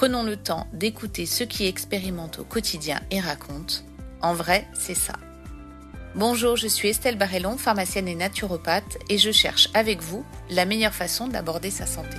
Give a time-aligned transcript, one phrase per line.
[0.00, 3.84] Prenons le temps d'écouter ceux qui expérimentent au quotidien et racontent.
[4.22, 5.12] En vrai, c'est ça.
[6.14, 10.94] Bonjour, je suis Estelle Barrellon, pharmacienne et naturopathe, et je cherche avec vous la meilleure
[10.94, 12.16] façon d'aborder sa santé.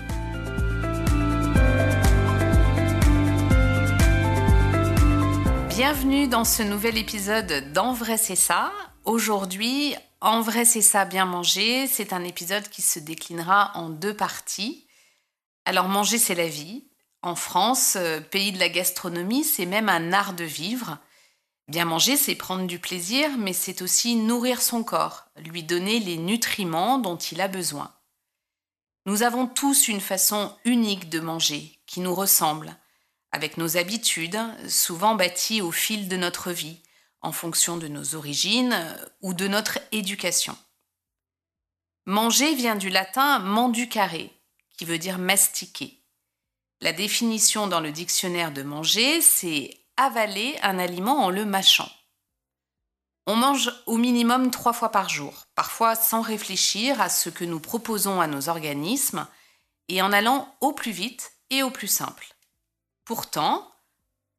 [5.70, 8.72] Bienvenue dans ce nouvel épisode d'En vrai c'est ça.
[9.06, 14.16] Aujourd'hui, En vrai c'est ça bien manger, c'est un épisode qui se déclinera en deux
[14.16, 14.86] parties.
[15.66, 16.91] Alors manger c'est la vie.
[17.24, 20.98] En France, euh, pays de la gastronomie, c'est même un art de vivre.
[21.68, 26.18] Bien manger, c'est prendre du plaisir, mais c'est aussi nourrir son corps, lui donner les
[26.18, 27.94] nutriments dont il a besoin.
[29.06, 32.76] Nous avons tous une façon unique de manger, qui nous ressemble,
[33.32, 36.82] avec nos habitudes, souvent bâties au fil de notre vie,
[37.22, 40.58] en fonction de nos origines euh, ou de notre éducation.
[42.06, 44.10] Manger vient du latin manducare,
[44.78, 46.01] qui veut dire mastiquer.
[46.82, 51.90] La définition dans le dictionnaire de manger, c'est avaler un aliment en le mâchant.
[53.28, 57.60] On mange au minimum trois fois par jour, parfois sans réfléchir à ce que nous
[57.60, 59.28] proposons à nos organismes
[59.90, 62.36] et en allant au plus vite et au plus simple.
[63.06, 63.72] Pourtant,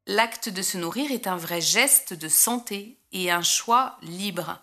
[0.08, 4.58] l'acte de se nourrir est un vrai geste de santé et un choix libre.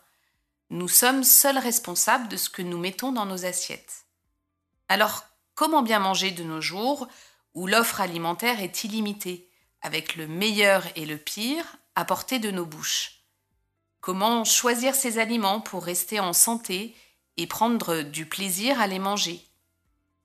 [0.69, 4.05] Nous sommes seuls responsables de ce que nous mettons dans nos assiettes.
[4.89, 5.23] Alors,
[5.55, 7.07] comment bien manger de nos jours
[7.53, 9.49] où l'offre alimentaire est illimitée,
[9.81, 13.23] avec le meilleur et le pire à portée de nos bouches.
[14.01, 16.95] Comment choisir ces aliments pour rester en santé
[17.37, 19.41] et prendre du plaisir à les manger?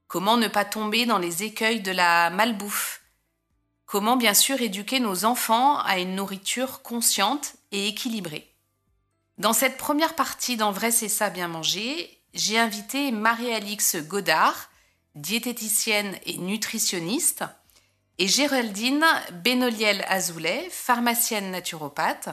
[0.06, 3.02] Comment ne pas tomber dans les écueils de la malbouffe?
[3.86, 8.54] Comment bien sûr éduquer nos enfants à une nourriture consciente et équilibrée?
[9.38, 14.70] Dans cette première partie d'En vrai c'est ça bien manger, j'ai invité Marie-Alix Godard,
[15.14, 17.44] diététicienne et nutritionniste,
[18.18, 19.04] et Géraldine
[19.44, 22.28] Benoliel-Azoulay, pharmacienne naturopathe,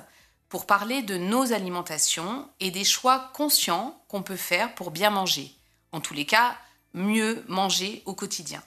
[0.49, 5.51] pour parler de nos alimentations et des choix conscients qu'on peut faire pour bien manger.
[5.91, 6.57] En tous les cas,
[6.93, 8.61] mieux manger au quotidien.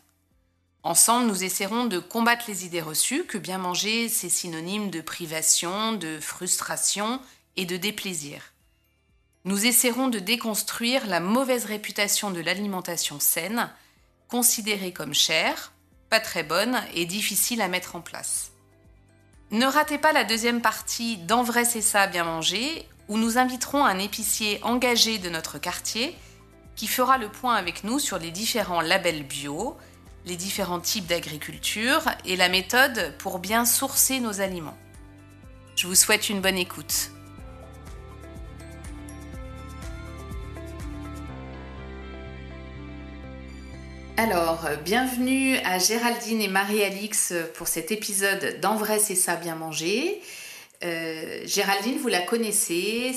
[0.83, 5.93] Ensemble, nous essaierons de combattre les idées reçues que bien manger, c'est synonyme de privation,
[5.93, 7.21] de frustration
[7.57, 8.53] et de déplaisir.
[9.45, 13.71] Nous essaierons de déconstruire la mauvaise réputation de l'alimentation saine,
[14.35, 15.71] considérée comme chère,
[16.11, 18.51] pas très bonne et difficile à mettre en place.
[19.53, 23.85] Ne ratez pas la deuxième partie d'En vrai c'est ça bien manger, où nous inviterons
[23.85, 26.17] un épicier engagé de notre quartier
[26.75, 29.77] qui fera le point avec nous sur les différents labels bio,
[30.27, 34.77] les différents types d'agriculture et la méthode pour bien sourcer nos aliments.
[35.77, 37.14] Je vous souhaite une bonne écoute.
[44.17, 49.57] Alors, euh, bienvenue à Géraldine et Marie-Alix pour cet épisode d'En vrai c'est ça bien
[49.57, 50.23] manger.
[50.85, 53.13] Euh, Géraldine, vous la connaissez,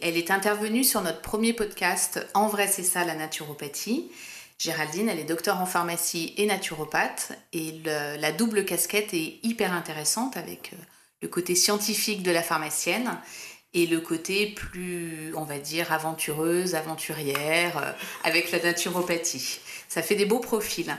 [0.00, 4.10] elle est intervenue sur notre premier podcast En vrai c'est ça la naturopathie.
[4.58, 10.38] Géraldine, elle est docteur en pharmacie et naturopathe et la double casquette est hyper intéressante
[10.38, 10.76] avec euh,
[11.20, 13.18] le côté scientifique de la pharmacienne
[13.74, 19.60] et le côté plus, on va dire, aventureuse, aventurière avec la naturopathie.
[19.92, 20.96] Ça fait des beaux profils.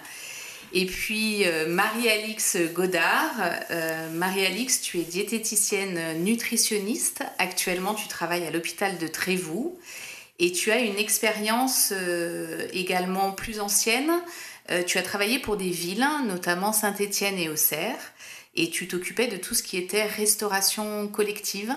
[0.71, 3.31] Et puis euh, Marie-Alix Godard.
[3.71, 7.23] Euh, Marie-Alix, tu es diététicienne nutritionniste.
[7.39, 9.79] Actuellement, tu travailles à l'hôpital de Trévoux.
[10.37, 14.11] Et tu as une expérience euh, également plus ancienne.
[14.85, 17.97] Tu as travaillé pour des villes, notamment Saint-Étienne et Auxerre.
[18.55, 21.75] Et tu t'occupais de tout ce qui était restauration collective.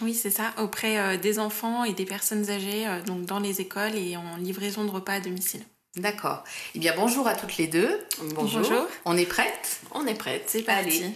[0.00, 4.16] Oui, c'est ça, auprès des enfants et des personnes âgées, donc dans les écoles et
[4.16, 5.62] en livraison de repas à domicile.
[5.96, 6.42] D'accord.
[6.74, 8.00] Eh bien, bonjour à toutes les deux.
[8.34, 8.66] Bonjour.
[9.04, 9.80] On est prêtes?
[9.90, 11.04] On est prête, c'est parti.
[11.04, 11.14] Allez.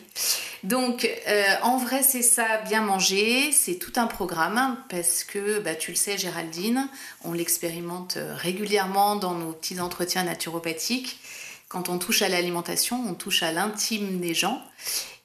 [0.64, 5.74] Donc, euh, en vrai, c'est ça, bien manger, c'est tout un programme parce que, bah,
[5.74, 6.90] tu le sais, Géraldine,
[7.24, 11.20] on l'expérimente euh, régulièrement dans nos petits entretiens naturopathiques.
[11.68, 14.62] Quand on touche à l'alimentation, on touche à l'intime des gens.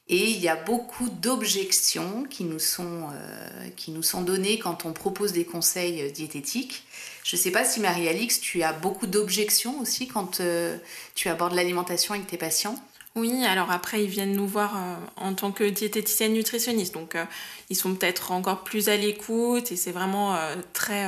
[0.07, 4.86] Et il y a beaucoup d'objections qui, nous sont, euh, qui nous sont données quand
[4.86, 6.83] on propose des conseils diététiques.
[7.23, 10.77] Je ne sais pas si Marie-Alix, tu as beaucoup d'objections aussi quand euh,
[11.15, 12.75] tu abordes l'alimentation avec tes patients.
[13.15, 16.93] Oui, alors après, ils viennent nous voir euh, en tant que diététicienne nutritionniste.
[16.93, 17.25] Donc, euh,
[17.69, 21.05] ils sont peut-être encore plus à l'écoute et c'est vraiment euh, très,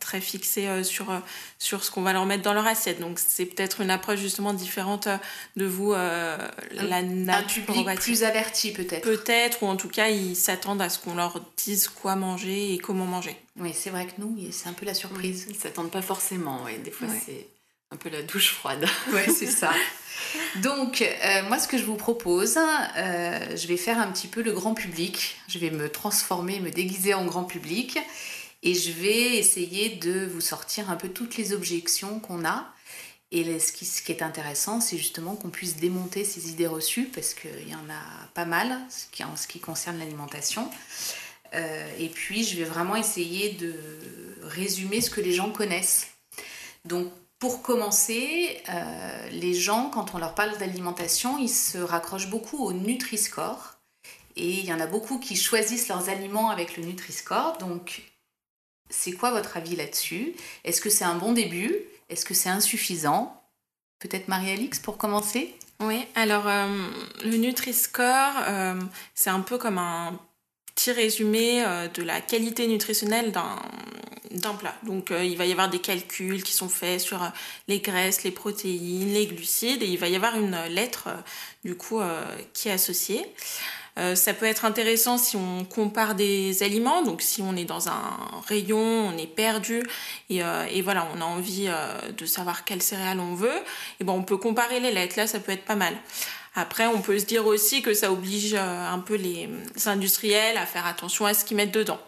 [0.00, 1.12] très fixé sur,
[1.58, 2.98] sur ce qu'on va leur mettre dans leur assiette.
[3.00, 5.06] Donc, c'est peut-être une approche justement différente
[5.56, 9.02] de vous, la Un public plus averti peut-être.
[9.02, 12.78] Peut-être, ou en tout cas, ils s'attendent à ce qu'on leur dise quoi manger et
[12.78, 13.36] comment manger.
[13.58, 15.46] Oui, c'est vrai que nous, c'est un peu la surprise.
[15.50, 16.62] Ils s'attendent pas forcément.
[16.64, 16.78] Ouais.
[16.78, 17.48] Des fois, c'est
[17.90, 18.86] un peu la douche froide.
[19.12, 19.72] Oui, c'est ça.
[20.56, 24.42] Donc, euh, moi, ce que je vous propose, euh, je vais faire un petit peu
[24.42, 25.36] le grand public.
[25.48, 27.98] Je vais me transformer, me déguiser en grand public.
[28.62, 32.72] Et je vais essayer de vous sortir un peu toutes les objections qu'on a.
[33.30, 37.68] Et ce qui, est intéressant, c'est justement qu'on puisse démonter ces idées reçues, parce qu'il
[37.68, 38.72] y en a pas mal
[39.20, 40.70] en ce qui concerne l'alimentation.
[41.54, 43.74] Euh, et puis, je vais vraiment essayer de
[44.42, 46.08] résumer ce que les gens connaissent.
[46.84, 52.64] Donc, pour commencer, euh, les gens, quand on leur parle d'alimentation, ils se raccrochent beaucoup
[52.64, 53.74] au Nutri-Score.
[54.36, 57.58] Et il y en a beaucoup qui choisissent leurs aliments avec le Nutri-Score.
[57.58, 58.02] Donc,
[58.90, 60.34] c'est quoi votre avis là-dessus?
[60.64, 61.74] Est-ce que c'est un bon début?
[62.08, 63.40] Est-ce que c'est insuffisant?
[64.00, 65.54] Peut-être Marie-Alix pour commencer?
[65.80, 66.88] Oui, alors euh,
[67.24, 68.80] le Nutri-Score, euh,
[69.14, 70.18] c'est un peu comme un
[70.74, 71.64] petit résumé
[71.94, 73.58] de la qualité nutritionnelle d'un
[74.30, 74.74] d'un plat.
[74.82, 77.28] Donc euh, il va y avoir des calculs qui sont faits sur euh,
[77.66, 81.16] les graisses, les protéines, les glucides et il va y avoir une lettre euh,
[81.64, 82.00] du coup
[82.54, 83.26] qui est associée.
[84.14, 88.16] ça peut être intéressant si on compare des aliments, donc si on est dans un
[88.46, 89.82] rayon, on est perdu
[90.30, 90.38] et,
[90.70, 91.68] et voilà, on a envie
[92.16, 93.60] de savoir quelle céréale on veut,
[93.98, 95.94] et bon, on peut comparer les lettres, là ça peut être pas mal.
[96.58, 99.48] Après, on peut se dire aussi que ça oblige euh, un peu les,
[99.86, 102.00] industriels à faire attention à ce qu'ils mettent dedans.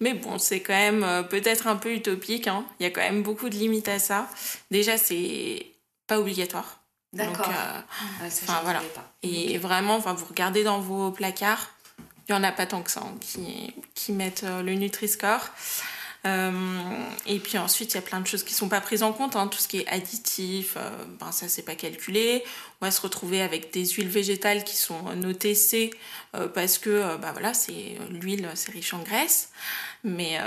[0.00, 2.46] Mais bon, c'est quand même euh, peut-être un peu utopique.
[2.46, 2.64] Hein.
[2.78, 4.26] Il y a quand même beaucoup de limites à ça.
[4.70, 5.66] Déjà, c'est
[6.06, 6.80] pas obligatoire.
[7.12, 7.50] D'accord.
[7.50, 8.80] Euh, ah, voilà.
[9.22, 11.68] Et vraiment, enfin, vous regardez dans vos placards,
[12.26, 15.50] il y en a pas tant que ça hein, qui, qui mettent le Nutri-Score.
[16.26, 16.52] Euh,
[17.26, 19.12] et puis ensuite, il y a plein de choses qui ne sont pas prises en
[19.12, 19.36] compte.
[19.36, 19.48] Hein.
[19.48, 22.44] Tout ce qui est additif, euh, ben ça, c'est pas calculé.
[22.80, 25.90] On va se retrouver avec des huiles végétales qui sont notées C
[26.34, 29.50] euh, parce que bah voilà, c'est l'huile, c'est riche en graisse.
[30.02, 30.38] Mais,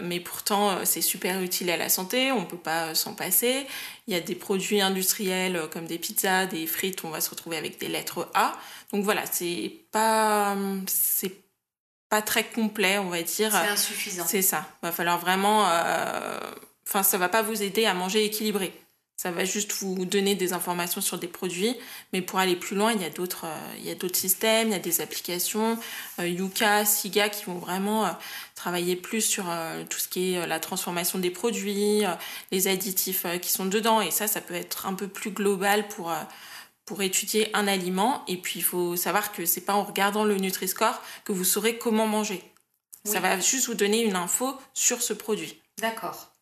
[0.00, 2.30] mais pourtant, c'est super utile à la santé.
[2.30, 3.66] On ne peut pas s'en passer.
[4.06, 7.02] Il y a des produits industriels comme des pizzas, des frites.
[7.02, 8.56] On va se retrouver avec des lettres A.
[8.92, 10.56] Donc voilà, c'est pas,
[10.86, 11.34] c'est
[12.10, 13.52] pas très complet, on va dire.
[13.52, 14.26] C'est insuffisant.
[14.28, 14.66] C'est ça.
[14.82, 15.64] Va falloir vraiment.
[15.68, 16.38] Euh,
[16.86, 18.72] enfin, ça va pas vous aider à manger équilibré.
[19.16, 21.76] Ça va juste vous donner des informations sur des produits,
[22.12, 24.68] mais pour aller plus loin, il y a d'autres, euh, il y a d'autres systèmes,
[24.68, 25.78] il y a des applications,
[26.18, 28.10] euh, Yuka, Siga, qui vont vraiment
[28.54, 29.44] travailler plus sur
[29.90, 32.02] tout ce qui est la transformation des produits,
[32.50, 36.12] les additifs qui sont dedans, et ça, ça peut être un peu plus global pour
[36.84, 38.24] pour étudier un aliment.
[38.26, 41.78] Et puis, il faut savoir que c'est pas en regardant le Nutri-Score que vous saurez
[41.78, 42.42] comment manger.
[43.04, 45.60] Ça va juste vous donner une info sur ce produit.
[45.78, 46.34] D'accord.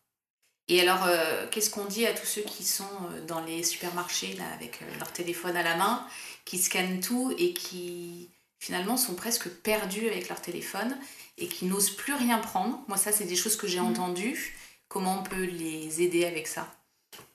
[0.67, 4.33] Et alors, euh, qu'est-ce qu'on dit à tous ceux qui sont euh, dans les supermarchés
[4.33, 6.05] là, avec euh, leur téléphone à la main,
[6.45, 10.95] qui scannent tout et qui finalement sont presque perdus avec leur téléphone
[11.39, 12.83] et qui n'osent plus rien prendre?
[12.87, 13.87] Moi, ça, c'est des choses que j'ai mmh.
[13.87, 14.55] entendues.
[14.89, 16.67] Comment on peut les aider avec ça?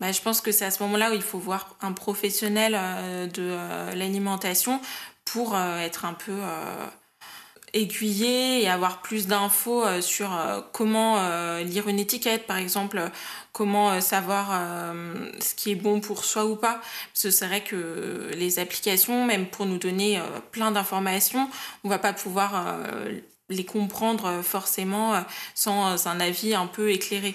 [0.01, 3.27] Bah, je pense que c'est à ce moment-là où il faut voir un professionnel euh,
[3.27, 4.81] de euh, l'alimentation
[5.25, 6.33] pour euh, être un peu
[7.73, 10.31] aiguillé et avoir plus d'infos sur
[10.73, 11.17] comment
[11.59, 13.11] lire une étiquette, par exemple,
[13.53, 14.93] comment savoir
[15.41, 16.81] ce qui est bon pour soi ou pas.
[17.13, 21.51] Parce que c'est vrai que les applications, même pour nous donner plein d'informations,
[21.83, 22.79] on va pas pouvoir
[23.49, 25.25] les comprendre forcément
[25.57, 27.35] sans un avis un peu éclairé.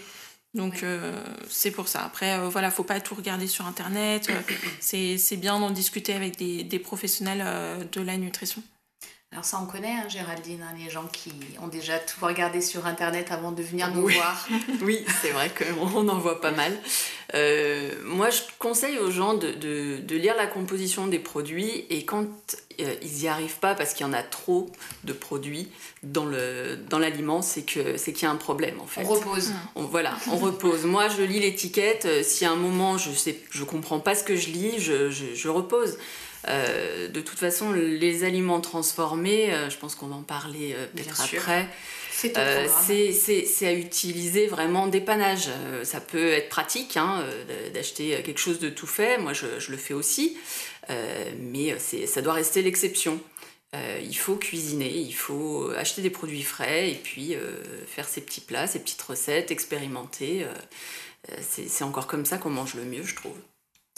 [0.55, 2.03] Donc euh, c'est pour ça.
[2.03, 4.29] Après, euh, voilà, faut pas tout regarder sur Internet.
[4.29, 4.41] Euh,
[4.79, 7.45] c'est bien d'en discuter avec des, des professionnels
[7.91, 8.63] de la nutrition.
[9.31, 11.31] Alors ça, on connaît, hein, Géraldine, hein, les gens qui
[11.61, 14.47] ont déjà tout regardé sur Internet avant de venir nous voir.
[14.81, 16.75] oui, c'est vrai qu'on en voit pas mal.
[18.05, 22.25] moi, je conseille aux gens de, de, de, lire la composition des produits et quand
[22.79, 24.71] euh, ils n'y arrivent pas parce qu'il y en a trop
[25.03, 25.67] de produits
[26.03, 29.01] dans le dans l'aliment, c'est que c'est qu'il y a un problème en fait.
[29.03, 29.51] On repose.
[29.75, 30.85] voilà, on repose.
[30.85, 32.05] Moi, je lis l'étiquette.
[32.05, 35.09] Euh, si à un moment je sais, je comprends pas ce que je lis, je,
[35.09, 35.97] je, repose.
[36.47, 41.67] Euh, de toute façon, les aliments transformés, je pense qu'on va en parler peut-être après.
[42.11, 42.37] C'est
[43.67, 45.49] à utiliser vraiment dépannage.
[45.83, 47.25] ça peut être pratique hein,
[47.73, 49.17] d'acheter quelque chose de tout fait.
[49.17, 50.37] Moi, je, je le fais aussi.
[50.89, 53.19] Euh, mais ça doit rester l'exception.
[53.75, 58.21] Euh, il faut cuisiner, il faut acheter des produits frais et puis euh, faire ses
[58.21, 60.45] petits plats, ses petites recettes, expérimenter.
[61.41, 63.37] c'est encore comme ça qu'on mange le mieux, je trouve.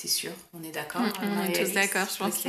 [0.01, 0.31] T'es sûr?
[0.53, 1.01] On est d'accord?
[1.01, 2.43] Mm, on est tous d'accord, je pense.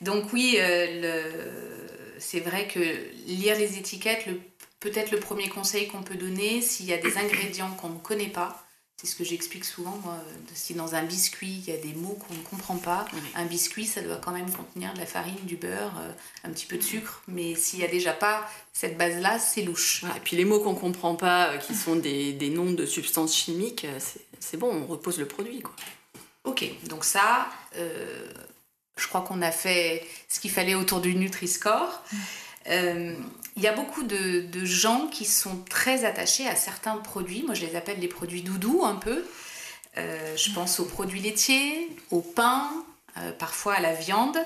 [0.00, 1.86] Donc oui, euh,
[2.18, 2.80] c'est vrai que
[3.26, 4.40] lire les étiquettes, le-
[4.80, 8.26] peut-être le premier conseil qu'on peut donner, s'il y a des ingrédients qu'on ne connaît
[8.28, 8.62] pas,
[9.00, 10.18] c'est ce que j'explique souvent, moi,
[10.54, 13.20] si dans un biscuit, il y a des mots qu'on ne comprend pas, Oui.
[13.36, 16.10] un biscuit, ça doit quand même contenir de la farine, du beurre, euh,
[16.44, 20.02] un petit peu de sucre, mais s'il n'y a déjà pas cette base-là, c'est louche.
[20.16, 23.36] Et puis les mots qu'on comprend pas, euh, qui sont des, des noms de substances
[23.36, 25.60] chimiques, c'est- c'est bon, on repose le produit.
[25.60, 25.74] Quoi.
[26.46, 28.32] Ok, donc ça, euh,
[28.96, 32.02] je crois qu'on a fait ce qu'il fallait autour du Nutri-Score.
[32.70, 33.14] Euh,
[33.56, 37.42] Il y a beaucoup de, de gens qui sont très attachés à certains produits.
[37.44, 39.24] Moi, je les appelle les produits doudous un peu.
[39.98, 42.70] Euh, je pense aux produits laitiers, au pain,
[43.38, 44.38] parfois à la viande.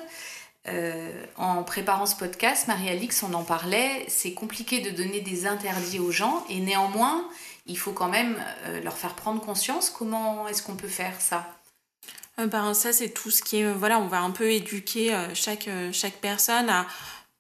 [1.37, 6.13] En préparant ce podcast, Marie-Alix, on en parlait, c'est compliqué de donner des interdits aux
[6.13, 7.29] gens et néanmoins,
[7.67, 8.37] il faut quand même
[8.85, 9.91] leur faire prendre conscience.
[9.91, 11.60] Comment est-ce qu'on peut faire ça?
[12.39, 13.65] Euh, ben, ça, c'est tout ce qui est.
[13.65, 15.69] euh, Voilà, on va un peu éduquer euh, chaque,
[16.21, 16.87] personne à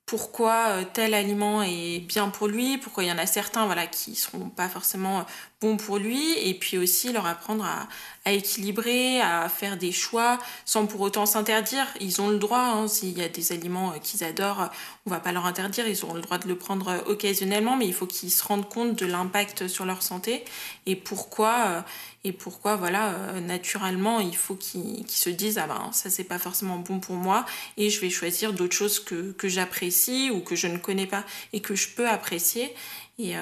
[0.06, 4.10] pourquoi tel aliment est bien pour lui, pourquoi il y en a certains voilà, qui
[4.10, 5.24] ne seront pas forcément
[5.60, 10.86] bons pour lui, et puis aussi leur apprendre à, équilibrer, à faire des choix sans
[10.86, 11.86] pour autant s'interdire.
[12.00, 14.70] Ils ont le droit, hein, s'il y a des aliments euh, qu'ils adorent,
[15.06, 17.86] on va pas leur interdire, ils auront le droit de le prendre euh, occasionnellement, mais
[17.86, 20.44] il faut qu'ils se rendent compte de l'impact sur leur santé
[20.86, 21.54] et pourquoi.
[21.66, 21.82] euh,
[22.22, 26.38] et pourquoi voilà naturellement il faut qu'ils qu'ils se disent ah ben ça c'est pas
[26.38, 27.46] forcément bon pour moi
[27.78, 31.24] et je vais choisir d'autres choses que, que j'apprécie ou que je ne connais pas
[31.54, 32.74] et que je peux apprécier
[33.20, 33.40] et, euh,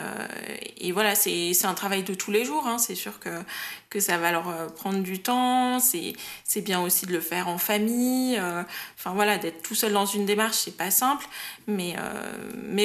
[0.79, 2.79] et voilà c'est un travail de tous les jours hein.
[2.79, 3.31] c'est sûr que,
[4.01, 5.79] ça va leur euh, prendre du temps.
[5.81, 8.63] C'est bien aussi de le faire en famille euh,
[8.99, 11.27] enfin voilà d'être tout seul dans une démarche c'est pas simple.
[11.67, 11.97] Mais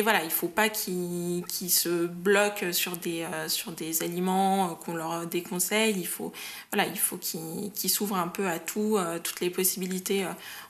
[0.01, 5.95] voilà il faut pas qu'ils se bloquent sur des aliments qu'on leur déconseille.
[5.97, 6.31] Il faut
[6.71, 10.25] voilà il faut qu'ils s'ouvrent un peu à tout toutes les possibilités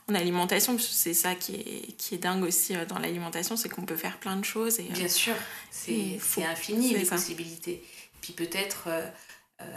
[0.08, 3.56] en alimentation parce que c'est ça qui est qui est dingue aussi euh, dans l'alimentation
[3.56, 5.34] c'est qu'on peut faire plein de choses et euh, Bien sûr,
[5.70, 7.16] c'est infini les ça.
[7.16, 7.82] possibilités.
[8.20, 9.06] Puis peut-être, euh,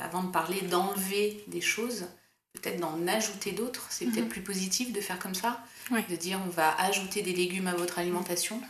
[0.01, 2.07] avant de parler d'enlever des choses,
[2.53, 3.87] peut-être d'en ajouter d'autres.
[3.89, 5.63] C'est peut-être plus positif de faire comme ça.
[5.91, 6.03] Mhm.
[6.09, 8.61] De dire on va ajouter des légumes à votre alimentation.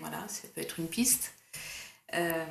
[0.00, 1.32] Voilà, ça peut être une piste.
[2.14, 2.44] Euh,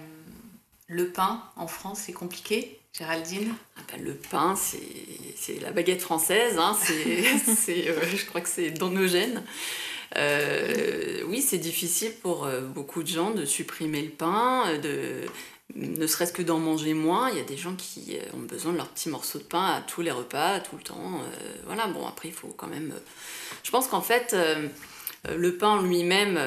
[0.88, 2.80] le pain en France, c'est compliqué.
[2.96, 8.70] Géraldine Ah bah, le pain, c'est la baguette française, hein, euh, je crois que c'est
[8.70, 9.42] dans nos gènes.
[10.16, 15.22] Euh, oui, c'est difficile pour euh, beaucoup de gens de supprimer le pain, de,
[15.74, 17.32] ne serait-ce que d'en manger moins.
[17.32, 19.82] Il y a des gens qui ont besoin de leur petit morceau de pain à
[19.82, 21.20] tous les repas, tout le temps.
[21.66, 22.94] Voilà, bon, après, il faut quand même...
[23.64, 24.36] Je pense qu'en fait,
[25.28, 26.40] le pain lui-même,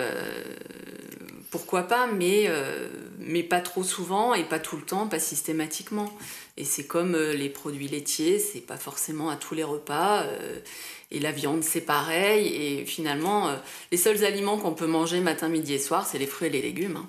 [1.51, 2.89] pourquoi pas, mais, euh,
[3.19, 6.11] mais pas trop souvent et pas tout le temps, pas systématiquement.
[6.57, 10.23] Et c'est comme euh, les produits laitiers, c'est pas forcément à tous les repas.
[10.23, 10.59] euh,
[11.11, 12.49] et la viande, c'est pareil.
[12.49, 13.55] Et finalement,
[13.93, 16.63] les seuls aliments qu'on peut manger matin, midi et soir, c'est les fruits et les
[16.63, 16.97] légumes.
[16.97, 17.09] hein.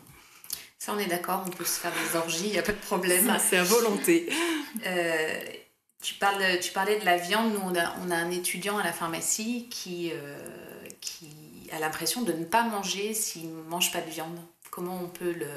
[0.77, 2.77] Ça, on est d'accord, on peut se faire des orgies, il n'y a pas de
[2.77, 3.25] problème.
[3.25, 4.29] Ça, c'est à volonté.
[6.03, 7.53] Tu, parles, tu parlais de la viande.
[7.53, 10.11] Nous, on a, on a un étudiant à la pharmacie qui,
[11.01, 11.27] qui
[11.71, 14.39] a l'impression de ne pas manger s'il ne mange pas de viande.
[14.71, 15.47] Comment on peut le,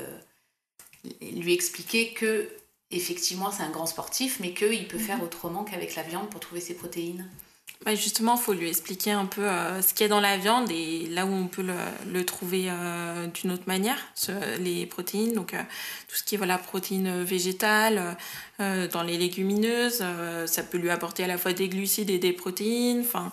[1.20, 2.48] lui expliquer que,
[2.90, 6.60] effectivement, c'est un grand sportif, mais qu'il peut faire autrement qu'avec la viande pour trouver
[6.60, 7.28] ses protéines?
[7.84, 10.36] Bah, justement, il faut lui expliquer un peu euh, ce qu'il y a dans la
[10.36, 11.72] viande et là où on peut le,
[12.12, 15.62] le trouver euh, d'une autre manière, ce- les protéines, donc euh,
[16.08, 18.16] tout ce qui est voilà, protéines végétales,
[18.58, 20.04] dans les légumineuses,
[20.44, 23.30] ça peut lui apporter à la fois des glucides et des protéines, enfin,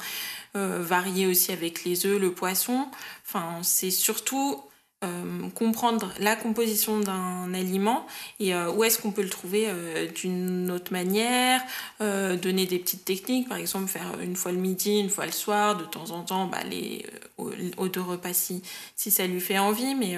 [0.56, 2.88] varier aussi avec les œufs, le poisson.
[3.26, 4.62] Enfin, c'est surtout
[5.04, 8.08] euh, comprendre la composition d'un aliment
[8.40, 11.62] et euh, où est-ce qu'on peut le trouver euh, d'une autre manière,
[12.02, 15.32] euh, donner des petites techniques, par exemple faire une fois le midi, une fois le
[15.32, 17.06] soir, de temps en temps, bah, les,
[17.38, 18.64] euh, aux, aux repas si,
[18.96, 19.94] si ça lui fait envie.
[19.94, 20.18] Mais,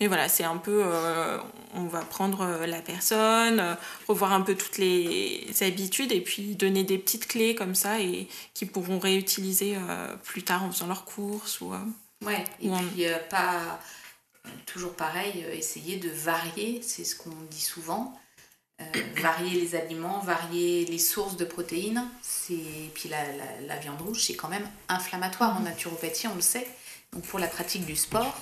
[0.00, 1.38] mais voilà, c'est un peu, euh,
[1.74, 3.74] on va prendre euh, la personne, euh,
[4.08, 8.28] revoir un peu toutes les habitudes et puis donner des petites clés comme ça et
[8.54, 11.72] qui pourront réutiliser euh, plus tard en faisant leurs courses ou...
[12.24, 13.80] Ouais, et Ou puis pas
[14.66, 18.18] toujours pareil, essayer de varier, c'est ce qu'on dit souvent.
[19.22, 22.04] Varier les aliments, varier les sources de protéines.
[22.22, 22.56] C'est
[22.94, 26.66] puis la, la- la viande rouge, c'est quand même inflammatoire en naturopathie, on le sait.
[27.12, 28.36] Donc pour la pratique du sport,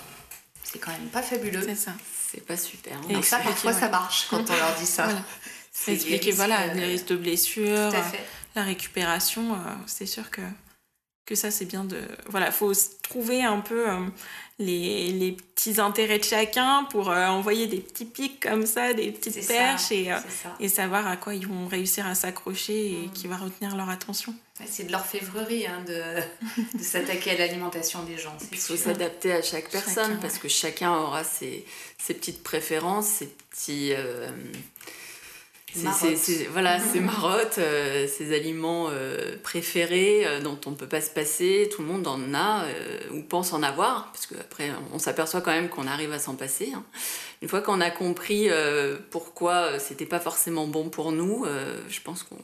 [0.63, 1.63] c'est quand même pas fabuleux.
[1.63, 1.93] c'est ça.
[2.31, 2.99] C'est pas super.
[3.09, 5.05] Et Donc ça, parfois, ça marche quand on leur dit ça.
[5.05, 5.23] Voilà.
[5.75, 7.91] C'est Expliquer voilà, euh, les risques de à euh,
[8.55, 10.43] la récupération, euh, c'est sûr que
[11.25, 14.01] que ça c'est bien de voilà faut trouver un peu euh,
[14.59, 19.13] les, les, petits intérêts de chacun pour euh, envoyer des petits pics comme ça des
[19.13, 20.19] petites perches et, euh,
[20.59, 23.13] et savoir à quoi ils vont réussir à s'accrocher et mm.
[23.13, 24.35] qui va retenir leur attention
[24.69, 26.03] c'est de l'orfèvrerie hein, de,
[26.79, 30.93] de s'attaquer à l'alimentation des gens il faut s'adapter à chaque personne parce que chacun
[30.93, 31.65] aura ses,
[31.99, 33.95] ses, petites préférences ses petits
[36.51, 41.11] voilà, ces marottes, euh, ces aliments euh, préférés euh, dont on ne peut pas se
[41.11, 42.65] passer, tout le monde en a
[43.13, 46.73] ou pense en avoir, parce qu'après on s'aperçoit quand même qu'on arrive à s'en passer.
[46.75, 46.85] Hein.
[47.41, 48.49] Une fois qu'on a compris
[49.11, 51.45] pourquoi c'était pas forcément bon pour nous,
[51.89, 52.37] je pense qu'on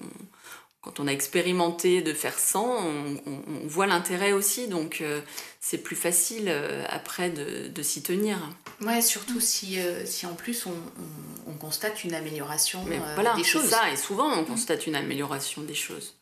[0.88, 2.82] quand on a expérimenté de faire sans,
[3.26, 5.20] on, voit l'intérêt aussi, donc euh,
[5.60, 8.38] c'est plus facile euh, après de, s'y tenir.
[8.80, 13.68] Ouais, surtout si, euh, si en plus on, constate une amélioration voilà, des choses.
[13.68, 16.14] ça, et souvent on constate une amélioration des choses.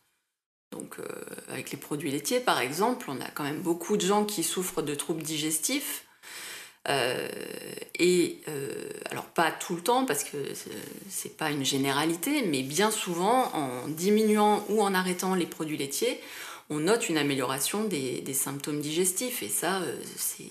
[0.72, 0.96] Donc
[1.50, 4.82] avec les produits laitiers par exemple, on a quand même beaucoup de gens qui souffrent
[4.82, 6.05] de troubles digestifs
[6.88, 7.28] euh,
[7.98, 10.36] et euh, alors pas tout le temps parce que
[11.08, 16.20] c'est pas une généralité, mais bien souvent en diminuant ou en arrêtant les produits laitiers,
[16.70, 20.44] on note une amélioration des, symptômes digestifs et ça euh, c'est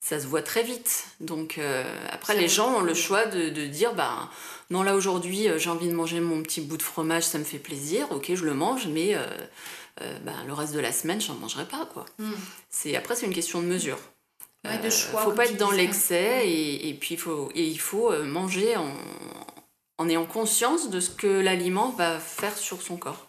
[0.00, 1.04] ça se voit très vite.
[1.20, 1.60] Donc
[2.10, 4.30] après les gens ont le choix de, dire bah
[4.70, 7.58] non là aujourd'hui j'ai envie de manger mon petit bout de fromage, ça me fait
[7.58, 9.14] plaisir, ok je le mange, mais
[10.24, 12.06] bah, le reste de la semaine j'en mangerai pas quoi.
[12.18, 12.32] Hmm.
[12.70, 13.98] C'est après c'est une question de mesure.
[14.64, 18.24] Il ne faut pas être dans l'excès et, puis il faut, et il faut euh,
[18.24, 18.92] manger en,
[19.98, 23.28] en ayant conscience de ce que l'aliment va faire sur son corps.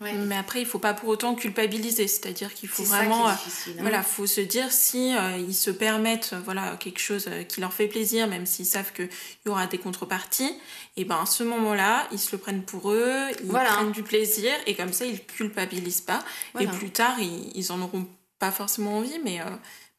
[0.00, 3.72] Mais après, il faut pas pour autant culpabiliser, c'est-à-dire qu'il faut vraiment, euh, hein.
[3.80, 7.86] voilà, faut se dire si euh, ils se permettent, voilà, quelque chose qui leur fait
[7.86, 9.10] plaisir, même s'ils savent qu'il
[9.44, 10.54] y aura des contreparties,
[10.96, 14.52] et ben à ce moment-là, ils se le prennent pour eux, ils prennent du plaisir,
[14.66, 16.20] et comme ça, ils culpabilisent pas.
[16.58, 18.08] Et plus tard, ils, ils en auront
[18.38, 19.38] pas forcément envie, mais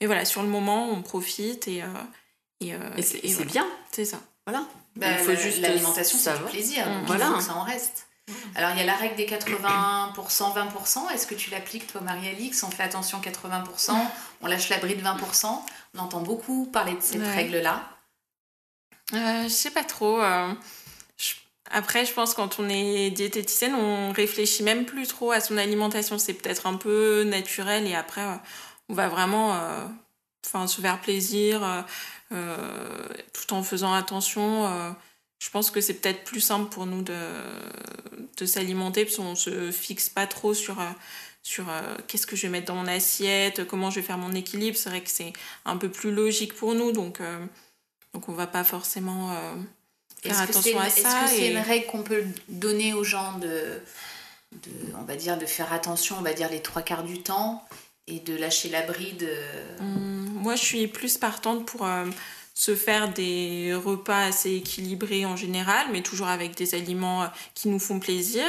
[0.02, 1.84] mais voilà, sur le moment, on profite et.
[1.84, 1.88] Euh,
[2.60, 3.68] et, euh, c'est bien.
[3.92, 4.20] C'est ça.
[4.46, 4.66] Voilà.
[4.96, 6.86] Bah, il faut juste l'alimentation, c'est du plaisir.
[6.86, 7.26] Donc voilà.
[7.26, 8.08] Il faut que ça en reste.
[8.56, 11.12] Alors, il y a la règle des 80%, 20%.
[11.14, 12.64] Est-ce que tu l'appliques, toi, Marie-Alix?
[12.64, 13.92] On fait attention 80%,
[14.42, 15.48] on lâche la bride 20%.
[15.96, 17.90] On entend beaucoup parler de cette règle-là.
[19.14, 20.22] Euh, je sais pas trop.
[20.22, 20.54] Euh,
[21.70, 26.18] après, je pense quand on est diététicienne, on réfléchit même plus trop à son alimentation.
[26.18, 28.22] C'est peut-être un peu naturel et après,
[28.92, 29.86] on va vraiment euh,
[30.46, 31.82] enfin, se faire plaisir euh,
[32.34, 34.96] euh, tout en faisant attention.
[35.40, 37.18] je pense que c'est peut-être plus simple pour nous de,
[38.38, 40.78] de s'alimenter parce qu'on se fixe pas trop sur
[41.44, 41.66] sur
[42.06, 44.78] qu'est-ce que je vais mettre dans mon assiette, comment je vais faire mon équilibre.
[44.78, 45.34] C'est vrai que c'est
[45.66, 47.20] un peu plus logique pour nous, donc,
[48.14, 49.36] donc on va pas forcément
[50.22, 51.00] faire attention à ça.
[51.00, 53.82] Est-ce que c'est une règle qu'on peut donner aux gens de,
[54.52, 57.66] de, on va dire, de faire attention, on va dire, les trois quarts du temps?
[58.08, 59.80] Et de lâcher la bride euh.
[59.80, 62.06] hum, Moi, je suis plus partante pour euh,
[62.54, 67.70] se faire des repas assez équilibrés en général, mais toujours avec des aliments euh, qui
[67.70, 68.44] nous font plaisir.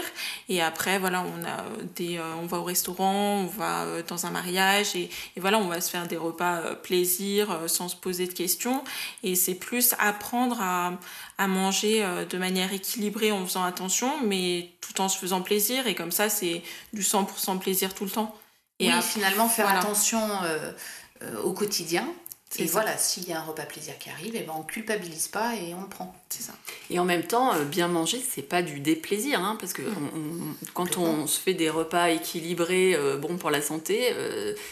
[0.48, 1.64] Et après, voilà, on, a
[1.96, 5.80] des, on va au restaurant, on va dans un mariage, et, et voilà, on va
[5.80, 8.82] se faire des repas plaisir sans se poser de questions.
[9.22, 10.98] Et c'est plus apprendre à,
[11.38, 15.86] à manger de manière équilibrée en faisant attention, mais tout en se faisant plaisir.
[15.86, 16.62] Et comme ça, c'est
[16.92, 18.36] du 100% plaisir tout le temps.
[18.82, 20.72] Et oui, finalement, faire attention euh,
[21.22, 22.06] euh, au quotidien.
[22.58, 25.28] Et voilà, s'il y a un repas plaisir qui arrive, et eh ben on culpabilise
[25.28, 26.14] pas et on le prend.
[26.28, 26.52] C'est ça.
[26.90, 30.56] Et en même temps, euh, bien manger, c'est pas du déplaisir, hein, parce que mm.
[30.74, 34.14] quand on se fait des repas équilibrés, bons pour la santé,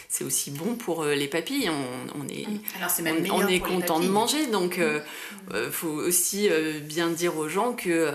[0.09, 1.69] c'est aussi bon pour les papilles.
[2.15, 2.61] On, est, mm.
[2.77, 6.49] Alors, même on, est content de manger, donc il faut aussi
[6.83, 8.11] bien dire aux gens que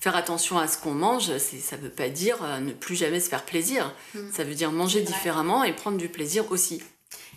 [0.00, 3.20] faire attention à ce qu'on mange, ça ne veut pas dire euh, ne plus jamais
[3.20, 3.94] se faire plaisir.
[4.14, 4.18] Mm.
[4.32, 6.82] Ça veut dire manger différemment et prendre du plaisir aussi.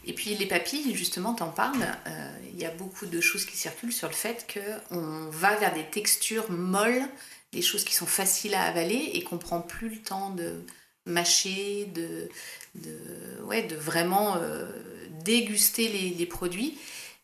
[0.06, 3.58] Et puis les papilles, justement, t'en parles, euh, il y a beaucoup de choses qui
[3.58, 7.08] circulent sur le fait qu'on va vers des textures molles,
[7.52, 10.66] des choses qui sont faciles à avaler et qu'on prend plus le temps de
[11.06, 12.30] mâcher, de,
[12.76, 12.98] de,
[13.44, 14.66] ouais, de vraiment euh,
[15.24, 16.78] déguster les, les produits.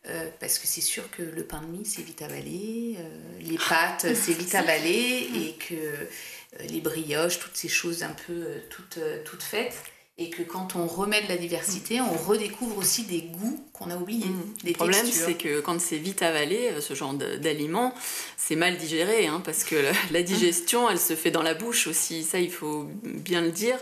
[0.08, 3.58] Euh, parce que c'est sûr que le pain de mie, c'est vite avalé, euh, les
[3.58, 9.42] pâtes, c'est vite avalé, et que les brioches, toutes ces choses un peu toutes, toutes
[9.42, 9.76] faites,
[10.20, 13.96] et que quand on remet de la diversité, on redécouvre aussi des goûts qu'on a
[13.96, 14.26] oubliés.
[14.26, 14.66] Mmh.
[14.66, 17.94] le problème, c'est que quand c'est vite avalé, ce genre d'aliments,
[18.36, 19.76] c'est mal digéré, hein, parce que
[20.12, 23.78] la, digestion, elle se fait dans la bouche aussi, ça il faut bien le dire.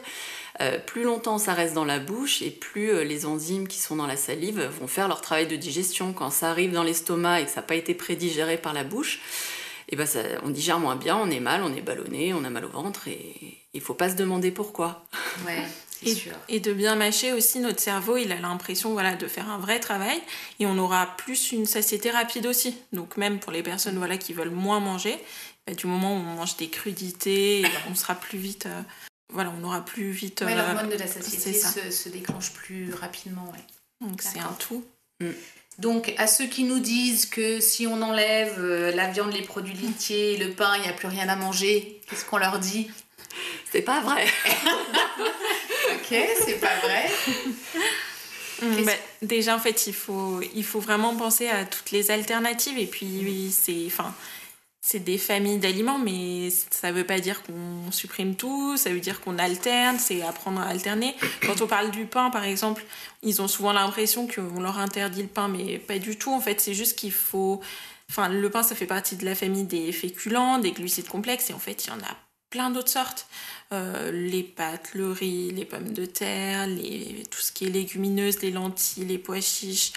[0.61, 3.94] Euh, plus longtemps ça reste dans la bouche et plus euh, les enzymes qui sont
[3.94, 6.12] dans la salive vont faire leur travail de digestion.
[6.12, 9.20] Quand ça arrive dans l'estomac et que ça n'a pas été prédigéré par la bouche,
[9.88, 12.44] et eh ben ça, on digère moins bien, on est mal, on est ballonné, on
[12.44, 15.05] a mal au ventre et il faut pas se demander pourquoi.
[15.46, 15.62] Ouais.
[16.06, 16.32] sûr.
[16.48, 19.80] Et de bien mâcher aussi, notre cerveau, il a l'impression voilà, de faire un vrai
[19.80, 20.20] travail
[20.61, 22.76] et on aura plus une satiété rapide aussi.
[22.92, 25.18] Donc même pour les personnes voilà, qui veulent moins manger,
[25.66, 28.66] bah, du moment où on mange des crudités, bah, on sera plus vite...
[28.66, 28.82] Euh,
[29.30, 30.42] voilà, on aura plus vite...
[30.46, 33.44] Ouais, l'hormone de la satiété se, se, déclenche plus rapidement.
[33.52, 34.08] Ouais.
[34.08, 34.84] Donc c'est un tout.
[35.20, 35.30] Mm.
[35.78, 39.74] Donc, à ceux qui nous disent que si on enlève euh, la viande, les produits
[39.74, 42.90] laitiers, le pain, il n'y a plus rien à manger, qu'est-ce qu'on leur dit?
[43.70, 44.26] C'est pas vrai.
[46.10, 47.06] ok, c'est pas vrai.
[48.60, 48.92] Mm, bah,
[49.22, 52.76] déjà, en fait, il faut, il faut vraiment penser à toutes les alternatives.
[52.76, 53.84] Et puis, c'est.
[53.86, 54.12] Enfin,
[54.80, 59.00] c'est des familles d'aliments, mais ça ne veut pas dire qu'on supprime tout, ça veut
[59.00, 61.14] dire qu'on alterne, c'est apprendre à alterner.
[61.44, 62.84] Quand on parle du pain, par exemple,
[63.22, 66.32] ils ont souvent l'impression qu'on leur interdit le pain, mais pas du tout.
[66.32, 67.60] En fait, c'est juste qu'il faut...
[68.08, 71.52] Enfin, le pain, ça fait partie de la famille des féculents, des glucides complexes, et
[71.52, 72.16] en fait, il y en a
[72.50, 73.26] plein d'autres sortes.
[73.72, 77.24] Euh, les pâtes, le riz, les pommes de terre, les...
[77.30, 79.92] tout ce qui est légumineuse, les lentilles, les pois chiches.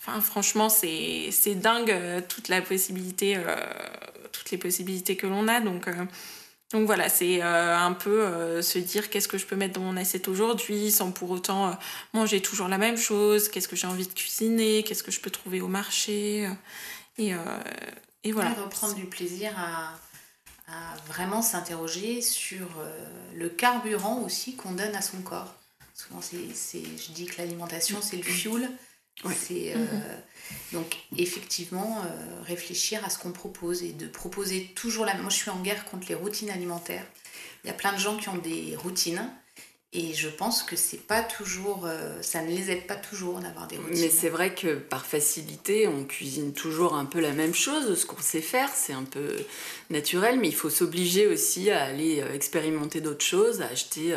[0.00, 3.56] Enfin, franchement, c'est dingue euh, toute la possibilité euh,
[4.32, 5.60] toutes les possibilités que l'on a.
[5.60, 5.88] Donc,
[6.72, 10.26] donc voilà, c'est un peu se dire qu'est-ce que je peux mettre dans mon assiette
[10.26, 11.78] aujourd'hui sans pour autant
[12.14, 15.28] manger toujours la même chose, qu'est-ce que j'ai envie de cuisiner, qu'est-ce que je peux
[15.28, 16.48] trouver au marché?
[17.18, 17.34] et,
[18.24, 18.54] et voilà.
[18.54, 19.92] reprendre du plaisir à,
[20.72, 22.68] à vraiment s'interroger sur
[23.34, 25.54] le carburant aussi qu'on donne à son corps.
[25.94, 28.70] Souvent, c'est, je dis que l'alimentation, c'est le fuel.
[29.30, 30.02] C'est, mhm.
[30.72, 35.22] Donc effectivement, euh, réfléchir à ce qu'on propose et de proposer toujours la même.
[35.22, 37.04] Moi, je suis en guerre contre les routines alimentaires.
[37.62, 39.30] Il y a plein de gens qui ont des routines.
[39.94, 43.66] Et je pense que c'est pas toujours, euh, ça ne les aide pas toujours d'avoir
[43.66, 44.00] des routines.
[44.00, 48.06] Mais c'est vrai que par facilité, on cuisine toujours un peu la même chose, ce
[48.06, 49.36] qu'on sait faire, c'est un peu
[49.90, 54.16] naturel, mais il faut s'obliger aussi à aller euh, expérimenter d'autres choses, à acheter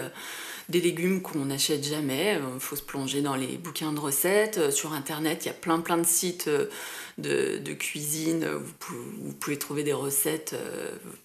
[0.69, 2.37] des légumes qu'on n'achète jamais.
[2.39, 4.57] Il euh, faut se plonger dans les bouquins de recettes.
[4.57, 6.69] Euh, sur Internet, il y a plein plein de sites euh,
[7.17, 8.45] de, cuisine.
[8.45, 10.55] Vous vous pouvez, trouver des recettes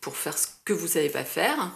[0.01, 1.73] pour faire ce que vous savez pas faire.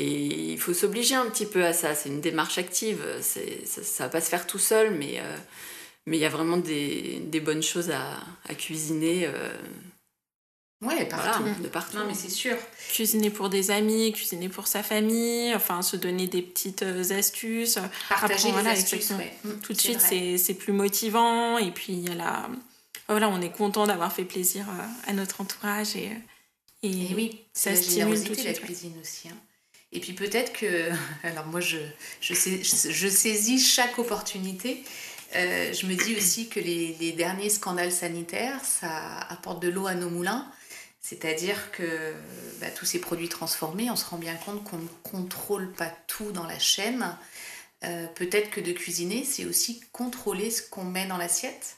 [0.00, 1.94] Et il faut s'obliger un petit peu à ça.
[1.94, 3.02] C'est une démarche active.
[3.20, 5.20] Ça ne va pas se faire tout seul, mais
[6.06, 9.28] mais il y a vraiment des, des bonnes choses à, à cuisiner
[10.80, 11.42] Ouais, partout.
[11.60, 11.96] de partout.
[11.96, 12.56] Non, mais c'est sûr.
[12.90, 17.78] Cuisiner pour des amis, cuisiner pour sa famille, enfin se donner des petites euh, astuces.
[18.08, 21.58] Partager les astuces, mm, Tout de suite, c'est plus motivant.
[21.58, 22.48] Et puis, il y a la...
[23.08, 25.96] voilà, on est content d'avoir fait plaisir euh, à notre entourage.
[25.96, 26.12] Et,
[26.84, 28.46] et, oui, ça la stimule tout de suite.
[28.46, 29.28] la cuisine aussi.
[29.28, 29.36] Hein.
[29.92, 30.90] Et puis peut-être que...
[31.22, 31.78] Alors moi, je,
[32.20, 34.82] je, sais, je, saisis chaque opportunité.
[35.34, 39.94] Euh, je me dis aussi que les, derniers scandales sanitaires, ça apporte de l'eau à
[39.94, 40.50] nos moulins.
[41.00, 42.14] C'est-à-dire que
[42.60, 46.32] bah, tous ces produits transformés, on se rend bien compte qu'on ne contrôle pas tout
[46.32, 47.16] dans la chaîne.
[47.84, 51.76] Euh, peut-être que de cuisiner, c'est aussi contrôler ce qu'on met dans l'assiette.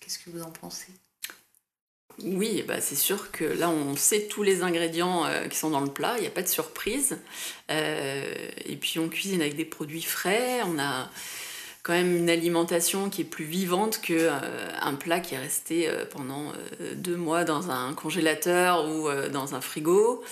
[0.00, 0.92] Qu'est-ce que vous en pensez?
[2.22, 5.80] Oui, bah c'est sûr que là, on sait tous les ingrédients euh, qui sont dans
[5.80, 7.18] le plat, il n'y a pas de surprise.
[7.70, 11.10] Euh, et puis, on cuisine avec des produits frais, on a
[11.82, 16.52] quand même une alimentation qui est plus vivante que euh, plat qui est resté pendant
[16.94, 20.24] deux mois dans un congélateur ou dans un frigo,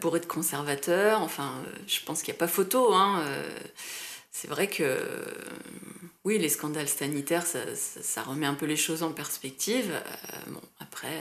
[0.00, 1.20] bourré de conservateurs.
[1.20, 1.52] Enfin,
[1.86, 2.94] je pense qu'il n'y a pas photo.
[2.94, 3.22] Hein,
[4.32, 4.98] c'est vrai que
[6.24, 9.92] oui, les scandales sanitaires, ça, ça, remet un peu les choses en perspective.
[10.48, 11.20] bon, après.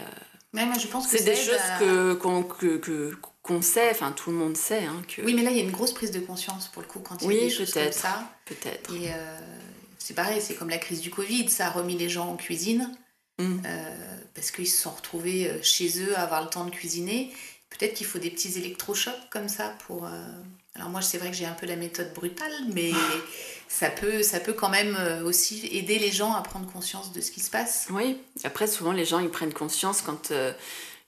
[0.53, 4.37] Même, je pense que c'est des choses que, que, que qu'on sait, enfin tout le
[4.37, 4.85] monde sait.
[4.85, 5.21] Hein, que...
[5.21, 7.21] Oui, mais là il y a une grosse prise de conscience pour le coup quand
[7.21, 8.29] il y a des choses comme ça.
[8.45, 8.93] Peut-être.
[8.93, 9.39] Et euh,
[9.97, 12.95] c'est pareil, c'est comme la crise du Covid, ça a remis les gens en cuisine
[13.39, 13.61] mm.
[13.65, 17.33] euh, parce qu'ils se sont retrouvés euh, chez eux à avoir le temps de cuisiner.
[17.69, 20.07] Peut-être qu'il faut des petits électrochocs comme ça pour.
[20.75, 22.91] Alors moi c'est vrai que j'ai un peu la méthode brutale, mais
[23.67, 27.31] ça peut, ça peut quand même aussi aider les gens à prendre conscience de ce
[27.31, 27.87] qui se passe.
[27.89, 28.17] Oui.
[28.43, 30.31] Après souvent les gens ils prennent conscience quand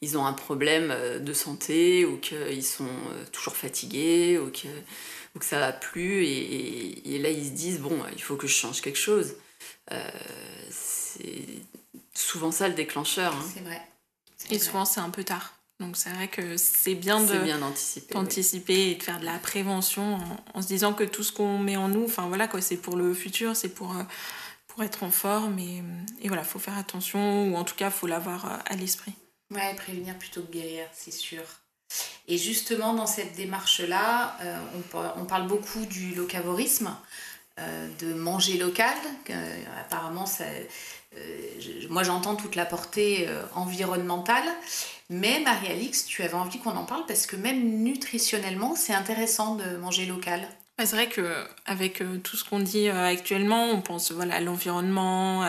[0.03, 4.67] ils ont un problème euh, de santé ou qu'ils sont euh, toujours fatigués ou que,
[5.33, 8.53] ou que ça va plus et, là ils se disent bon il faut que je
[8.53, 9.35] change quelque chose
[9.91, 10.09] euh,
[10.69, 11.45] c'est
[12.13, 13.45] souvent ça le déclencheur hein.
[13.53, 13.81] c'est vrai
[14.49, 17.59] et souvent c'est un peu tard donc c'est vrai que c'est bien de bien
[18.11, 20.19] d'anticiper et de faire de la prévention
[20.53, 22.95] en, se disant que tout ce qu'on met en nous enfin voilà quoi c'est pour
[22.95, 23.95] le futur c'est pour
[24.67, 25.83] pour être en forme et,
[26.21, 29.13] et voilà faut faire attention ou en tout cas faut l'avoir à l'esprit
[29.53, 31.43] Ouais, prévenir plutôt que guérir, c'est sûr.
[32.27, 34.57] Et justement, dans cette démarche-là, euh,
[35.15, 36.95] on, parle beaucoup du locavorisme,
[37.59, 38.97] euh, de manger local.
[39.79, 40.45] apparemment, ça,
[41.17, 44.45] euh, moi j'entends toute la portée environnementale.
[45.09, 49.77] Mais Marie-Alix, tu avais envie qu'on en parle parce que même nutritionnellement, c'est intéressant de
[49.77, 50.47] manger local.
[50.79, 51.21] C'est vrai que
[51.67, 55.45] avec euh, tout ce qu'on dit euh, actuellement, on pense voilà à l'environnement,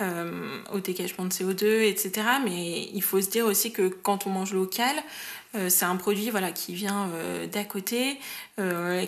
[0.00, 2.10] euh, au dégagement de CO2, etc.
[2.44, 4.94] Mais il faut se dire aussi que quand on mange local,
[5.68, 7.08] c'est un produit voilà qui vient
[7.50, 8.18] d'à côté,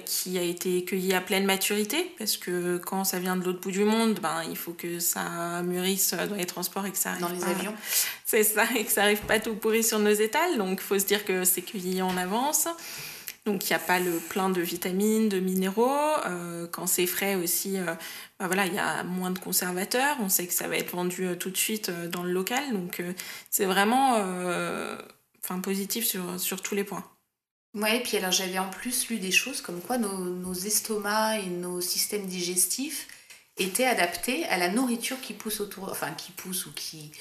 [0.06, 3.70] qui a été cueilli à pleine maturité, parce que quand ça vient de l'autre bout
[3.70, 7.20] du monde, ben il faut que ça mûrisse dans les transports et que ça arrive
[7.20, 7.74] Dans les pas- avions.
[8.24, 10.56] c'est ça, et que ça arrive pas tout pourri sur nos étals.
[10.56, 12.66] Donc, il faut se dire que c'est cueilli en avance.
[13.48, 16.16] Donc, il n'y a pas le plein de vitamines, de minéraux.
[16.26, 17.94] Euh, quand c'est frais aussi, euh,
[18.38, 20.18] bah voilà, il y a moins de conservateurs.
[20.20, 22.72] On sait que ça va être vendu euh, tout de suite euh, dans le local.
[22.72, 23.02] Donc,
[23.50, 24.16] c'est vraiment
[25.42, 27.04] enfin, positif sur, sur tous les points.
[27.74, 31.42] Ouais, et puis alors j'avais en plus lu des choses comme quoi nos, nos estomacs
[31.44, 33.06] et nos systèmes digestifs
[33.56, 37.12] étaient adaptés à la nourriture qui pousse autour, enfin qui pousse ou qui,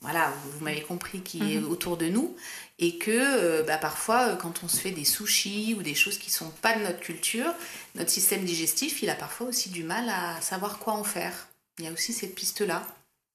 [0.00, 2.34] voilà, vous m'avez compris, qui est autour de nous,
[2.82, 6.18] et que euh, bah, parfois euh, quand on se fait des sushis ou des choses
[6.18, 7.52] qui sont pas de notre culture,
[7.94, 11.48] notre système digestif, il a parfois aussi du mal à savoir quoi en faire.
[11.78, 12.84] Il y a aussi cette piste-là.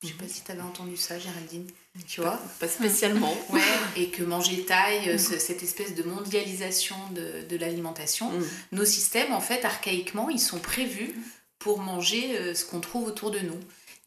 [0.03, 1.65] Je sais pas si tu avais entendu ça, Géraldine.
[2.05, 3.35] Tu vois Pas spécialement.
[3.49, 3.61] Ouais,
[3.95, 8.43] et que manger taille, euh, ce- cette espèce de mondialisation de, de l'alimentation, Mm.
[8.73, 11.15] nos systèmes, en fait, archaïquement, ils sont prévus
[11.59, 13.59] pour manger euh, ce qu'on trouve autour de nous.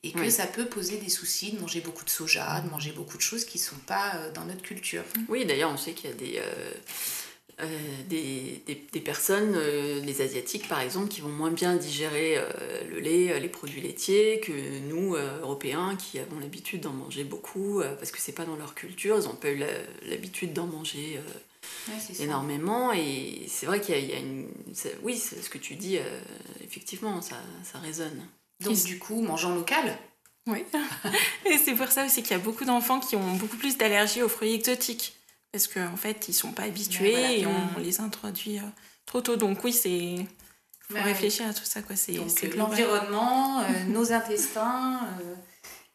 [0.05, 0.31] Et que Oui.
[0.31, 3.45] ça peut poser des soucis de manger beaucoup de soja, de manger beaucoup de choses
[3.45, 5.03] qui ne sont pas euh, dans notre culture.
[5.29, 6.73] Oui, d'ailleurs, on sait qu'il y a des, euh,
[7.61, 7.67] euh,
[8.09, 12.49] des, des- des personnes, euh, les Asiatiques par exemple, qui vont moins bien digérer euh,
[12.89, 14.53] le lait, les produits laitiers que
[14.89, 19.19] nous, Européens, qui avons l'habitude d'en manger beaucoup, parce que c'est pas dans leur culture,
[19.19, 19.61] ils n'ont pas eu
[20.09, 21.19] l'habitude d'en manger
[21.89, 22.23] Ouais, c'est ça.
[22.23, 22.93] énormément.
[22.93, 24.49] Et c'est vrai qu'il y a, il y a une.
[24.75, 26.21] ça- oui, c'est ce que tu dis, euh,
[26.63, 28.25] effectivement, ça, ça résonne.
[28.61, 29.97] Donc, du coup, mangeons local.
[30.47, 30.65] Oui.
[31.47, 34.23] Et c'est pour ça aussi qu'il y a beaucoup d'enfants qui ont beaucoup plus d'allergies
[34.23, 35.15] aux fruits exotiques.
[35.53, 37.33] Parce qu'en fait, ils sont pas habitués voilà.
[37.33, 37.51] et Mm.
[37.77, 38.63] on les introduit euh,
[39.07, 39.37] trop tôt.
[39.37, 40.17] Donc oui, c'est...
[40.89, 41.83] faut réfléchir à tout ça.
[41.83, 41.97] quoi.
[41.97, 42.23] C'est euh,
[42.57, 45.35] l'environnement, euh, nos intestins, euh,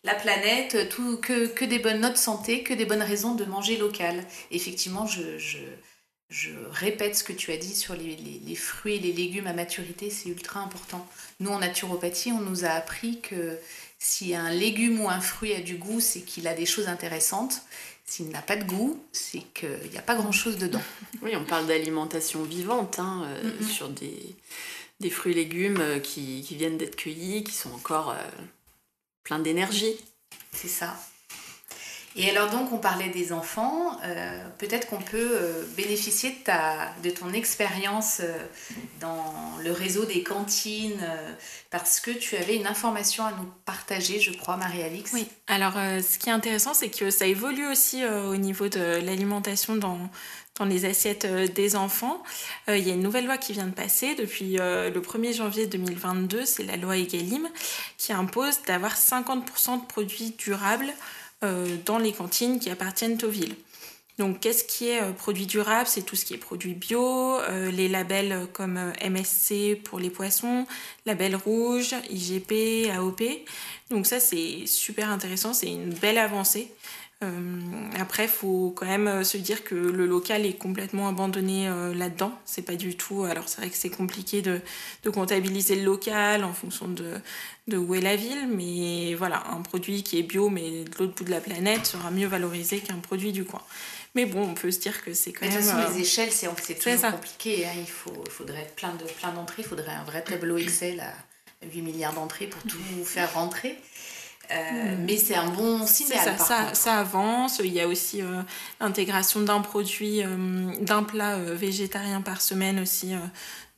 [0.03, 3.77] la planète, tout, que, que des bonnes notes santé, que des bonnes raisons de manger
[3.77, 4.25] local.
[4.51, 5.59] Effectivement, je, je,
[6.33, 9.45] je répète ce que tu as dit sur les, les- les fruits et les légumes
[9.45, 11.07] à maturité, c'est ultra important.
[11.39, 13.57] Nous, en naturopathie, on nous a appris que
[13.99, 17.61] si un légume ou un fruit a du goût, c'est qu'il a des choses intéressantes.
[18.05, 20.81] S'il n'a pas de goût, c'est qu'il n'y a pas grand-chose dedans.
[21.21, 24.35] Oui, on parle d'alimentation vivante hein, euh, sur des,
[24.99, 28.15] des fruits et légumes euh, qui, qui viennent d'être cueillis, qui sont encore euh,
[29.23, 29.95] pleins d'énergie.
[30.51, 30.97] C'est ça.
[32.15, 36.93] Et alors donc on parlait des enfants, euh, peut-être qu'on peut euh, bénéficier de, ta,
[37.03, 38.37] de ton expérience euh,
[38.99, 41.01] dans le réseau des cantines,
[41.71, 45.11] parce que tu avais une information à nous partager, je crois, Marie-Alix.
[45.13, 49.75] Oui, alors ce qui est intéressant, c'est que ça évolue aussi au niveau de l'alimentation
[49.75, 49.97] dans,
[50.59, 52.21] dans les assiettes des enfants.
[52.67, 56.45] Il y a une nouvelle loi qui vient de passer depuis le 1er janvier 2022,
[56.45, 57.47] c'est la loi Egalim,
[57.97, 60.93] qui impose d'avoir 50% de produits durables
[61.85, 63.55] dans les cantines qui appartiennent aux villes.
[64.19, 65.87] Donc, qu'est-ce qui est euh, produit durable?
[65.87, 69.99] C'est tout ce qui est produit bio, euh, les labels euh, comme euh, MSC pour
[69.99, 70.67] les poissons,
[71.07, 73.23] label rouge, IGP, AOP.
[73.89, 76.71] Donc ça, c'est super intéressant, c'est une belle avancée.
[77.23, 77.59] Euh,
[77.99, 81.93] après, il faut quand même euh, se dire que le local est complètement abandonné euh,
[81.93, 82.31] là-dedans.
[82.45, 83.23] C'est pas du tout.
[83.23, 84.59] Alors, c'est vrai que c'est compliqué de,
[85.03, 87.15] de comptabiliser le local en fonction de,
[87.67, 91.15] de où est la ville, mais voilà, un produit qui est bio mais de l'autre
[91.15, 93.61] bout de la planète sera mieux valorisé qu'un produit du coin.
[94.15, 95.77] Mais bon, on peut se dire que c'est quand Mais de toute même.
[95.77, 97.11] façon, les échelles, c'est toujours ça.
[97.11, 97.65] compliqué.
[97.65, 97.71] hein.
[97.79, 101.13] Il, faut, faudrait plein de plein d'entrées, il faudrait un vrai tableau Excel à
[101.65, 103.77] 8 milliards d'entrées pour tout faire rentrer.
[104.51, 105.87] Euh, Mais c'est un bon Hmm.
[105.87, 106.37] Signal.
[106.73, 107.59] ça, avance.
[107.63, 108.41] Il y a aussi euh,
[108.79, 113.13] l'intégration d'un produit, euh, d'un plat euh, végétarien par semaine aussi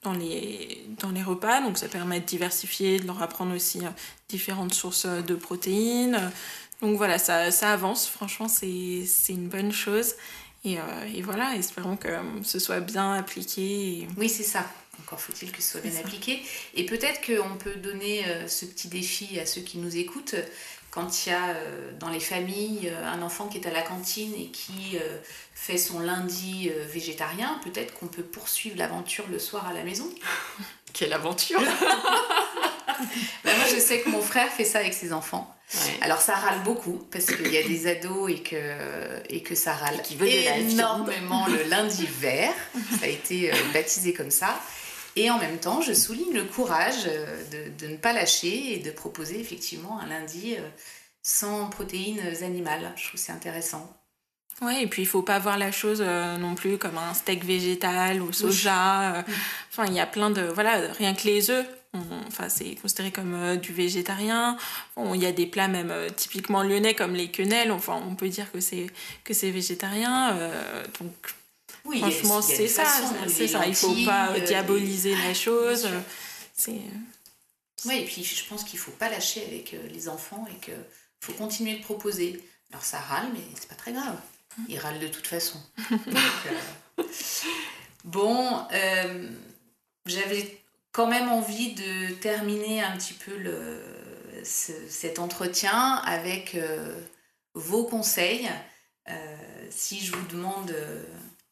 [0.04, 1.62] dans, les, dans les repas.
[1.62, 3.80] Donc ça permet de diversifier, de leur apprendre aussi
[4.28, 6.32] différentes sources de protéines.
[6.82, 8.08] Donc voilà, ça, ça avance.
[8.08, 10.14] Franchement, c'est une bonne chose.
[10.66, 10.78] Et,
[11.14, 12.10] et voilà, espérons que
[12.44, 13.62] ce soit bien appliqué.
[14.02, 14.66] et- Oui, c'est ça.
[15.02, 16.00] Encore faut-il que ce soit bien ça.
[16.00, 16.44] appliqué.
[16.74, 20.36] Et peut-être qu'on peut donner euh, ce petit défi à ceux qui nous écoutent.
[20.92, 23.82] Quand il y a euh, dans les familles euh, un enfant qui est à la
[23.82, 24.98] cantine et qui
[25.54, 30.10] fait son lundi végétarien, peut-être qu'on peut poursuivre l'aventure le soir à la maison.
[30.94, 31.60] Quelle aventure
[33.44, 35.54] Ben, moi, je sais que mon frère fait ça avec ses enfants.
[35.74, 35.98] Ouais.
[36.00, 38.56] Alors, ça râle beaucoup parce qu'il y a des ados et que,
[39.28, 42.54] et que ça râle Et qui énormément le lundi vert.
[43.00, 44.58] Ça a été baptisé comme ça.
[45.16, 48.80] Et en même temps, je souligne le courage euh, de, de ne pas lâcher et
[48.80, 50.68] de proposer effectivement un lundi euh,
[51.24, 52.92] sans protéines animales.
[52.98, 53.92] Je trouve c'est intéressant.
[54.62, 57.44] Ouais, et puis il faut pas voir la chose euh, non plus comme un steak
[57.44, 59.16] végétal ou soja.
[59.16, 59.24] euh,
[59.70, 61.66] Enfin, il y a plein de voilà, rien que les œufs.
[62.28, 64.58] Enfin, c'est considéré comme euh, du végétarien.
[64.96, 67.72] Bon, Il y a des plats même typiquement lyonnais comme les quenelles.
[67.72, 68.88] Enfin, on peut dire que c'est
[69.24, 70.38] que c'est végétarien.
[71.00, 71.14] donc
[71.86, 72.84] Oui, franchement, c'est ça,
[73.28, 73.66] c'est ça.
[73.68, 75.82] Il faut pas euh, diaboliser la chose.
[75.82, 75.90] sûr.
[75.92, 76.00] euh,
[76.56, 76.82] C'est
[77.86, 80.74] Oui, et puis je pense qu'il faut pas lâcher avec euh, les enfants et qu'il
[81.22, 82.44] faut continuer de proposer.
[82.72, 84.18] Alors ça râle, mais c'est pas très grave.
[84.68, 85.60] Ils râlent de toute façon.
[85.92, 87.06] Donc,
[88.04, 89.30] Bon, euh,
[90.06, 93.82] j'avais quand même envie de terminer un petit peu le,
[94.44, 97.00] ce- cet entretien avec euh,
[97.54, 98.50] vos conseils.
[99.10, 100.74] Euh, si je vous demande,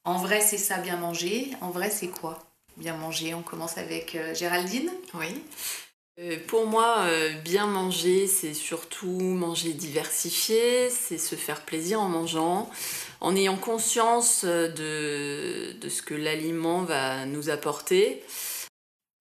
[0.05, 2.39] en vrai c'est ça bien manger, en vrai c'est quoi
[2.77, 3.33] bien manger?
[3.33, 4.91] On commence avec euh, Géraldine.
[5.13, 5.43] Oui.
[6.19, 12.09] Euh, pour moi, euh, bien manger, c'est surtout manger diversifié, c'est se faire plaisir en
[12.09, 12.69] mangeant,
[13.19, 18.23] en ayant conscience de, de ce que l'aliment va nous apporter.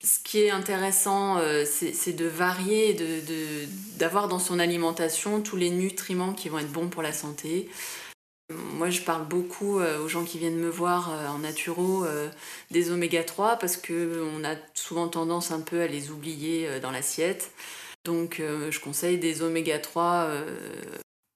[0.05, 3.69] Ce qui est intéressant, c'est de varier, et de-
[3.99, 7.71] d'avoir dans son alimentation tous les nutriments qui vont être bons pour la santé.
[8.75, 12.29] Moi, je parle beaucoup euh, aux gens qui viennent me voir euh, en naturo euh,
[12.71, 16.91] des oméga 3 parce que on a souvent tendance un peu à les oublier dans
[16.91, 17.51] l'assiette.
[18.05, 20.57] Donc je conseille des oméga 3 euh,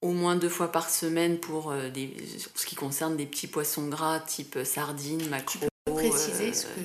[0.02, 2.12] au moins deux fois par semaine pour des,
[2.56, 5.68] ce qui concerne des petits poissons gras type sardines, maquereaux.
[5.94, 6.80] préciser ce que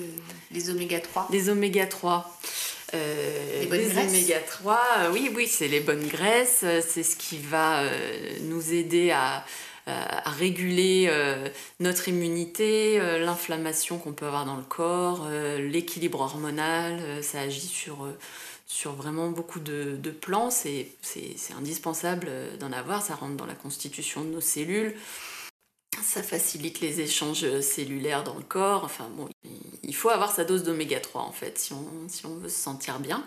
[0.51, 2.37] les oméga 3 des oméga 3.
[2.93, 4.09] Euh, Les bonnes les graisses?
[4.09, 6.65] oméga 3, euh, oui, oui, c'est les bonnes graisses.
[6.87, 7.83] C'est ce qui va
[8.41, 9.45] nous aider à,
[9.87, 11.47] à réguler euh,
[11.79, 16.99] notre immunité, euh, l'inflammation qu'on peut avoir dans le corps, euh, l'équilibre hormonal.
[17.01, 18.17] euh, ça agit sur, euh,
[18.65, 20.49] sur vraiment beaucoup de, plans.
[20.51, 20.87] C'est
[21.57, 23.01] indispensable euh, d'en avoir.
[23.01, 24.95] Ça rentre dans la constitution de nos cellules.
[26.01, 28.83] Ça facilite les échanges cellulaires dans le corps.
[28.83, 29.27] Enfin bon,
[29.83, 32.59] il faut avoir sa dose d'oméga 3 en fait si on, si on veut se
[32.59, 33.23] sentir bien.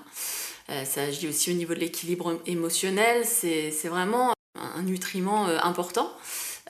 [0.70, 3.24] Euh, ça agit aussi au niveau de l'équilibre émotionnel.
[3.26, 6.12] C'est vraiment un, nutriment euh, important.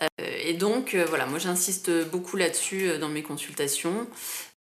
[0.03, 4.07] Euh, et donc euh, voilà, moi j'insiste beaucoup là-dessus dans mes consultations.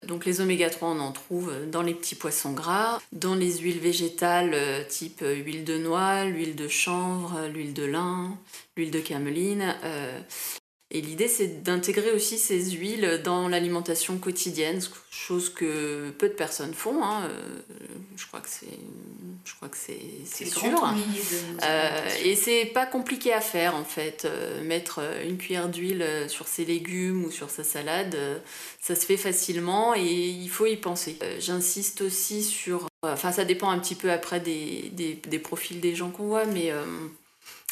[0.06, 3.80] Donc les oméga 3, on en trouve dans les petits poissons gras, dans les huiles
[3.80, 4.56] végétales
[4.88, 8.38] type huile de noix, l'huile de chanvre, l'huile de lin,
[8.76, 9.76] l'huile de cameline.
[10.90, 14.80] Et l'idée, c'est d'intégrer aussi ces huiles dans l'alimentation quotidienne,
[15.12, 17.04] chose que peu de personnes font.
[17.04, 17.28] hein.
[17.30, 17.42] Euh,
[18.16, 18.68] Je crois que c'est,
[19.46, 20.62] je crois que c'est, c'est le sûr.
[21.64, 24.24] Euh, et c'est pas compliqué à faire en fait.
[24.26, 28.18] Euh, mettre une cuillère d'huile sur ses légumes ou sur sa salade,
[28.82, 31.18] ça se fait facilement et il faut y penser.
[31.40, 32.88] J'insiste aussi sur.
[33.04, 36.46] Enfin, ça dépend un petit peu après des, des, des profils des gens qu'on voit,
[36.46, 36.84] mais euh,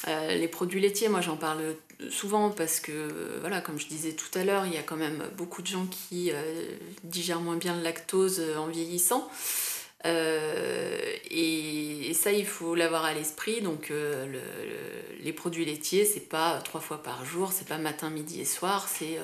[0.08, 1.76] euh, les produits laitiers, moi j'en parle
[2.10, 4.98] souvent parce que, euh, voilà, comme je disais tout à l'heure, il y a quand
[4.98, 9.30] même beaucoup de gens qui euh, digèrent moins bien le lactose en vieillissant.
[11.32, 13.62] Et, ça, il faut l'avoir à l'esprit.
[13.62, 18.10] Donc, le- le- les produits laitiers, c'est pas trois fois par jour, c'est pas matin,
[18.10, 19.18] midi et soir, c'est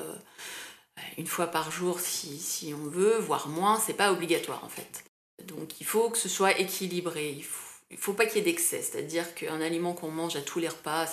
[1.17, 3.79] une fois par jour si, on veut, voire moins.
[3.79, 5.03] C'est pas obligatoire en fait.
[5.45, 7.43] Donc, il faut que ce soit équilibré.
[7.91, 8.81] Il faut pas qu'il y ait d'excès.
[8.81, 11.07] C'est-à-dire qu'un aliment qu'on mange à tous les repas,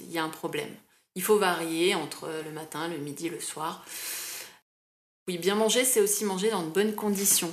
[0.00, 0.74] il y a un problème.
[1.14, 3.84] Il faut varier entre le matin, le midi, le soir.
[5.28, 7.52] Oui, bien manger, c'est aussi manger dans de bonnes conditions,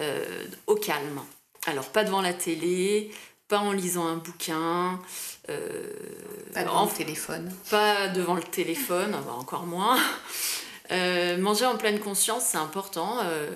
[0.00, 1.20] euh, au calme.
[1.66, 3.10] Alors, pas devant la télé,
[3.48, 5.00] pas en lisant un bouquin,
[5.48, 5.92] euh,
[6.52, 7.50] Pas devant en- le téléphone.
[7.70, 9.98] pas devant le téléphone, bah, encore moins.
[10.92, 13.18] Euh, manger en pleine conscience, c'est important.
[13.24, 13.48] Euh,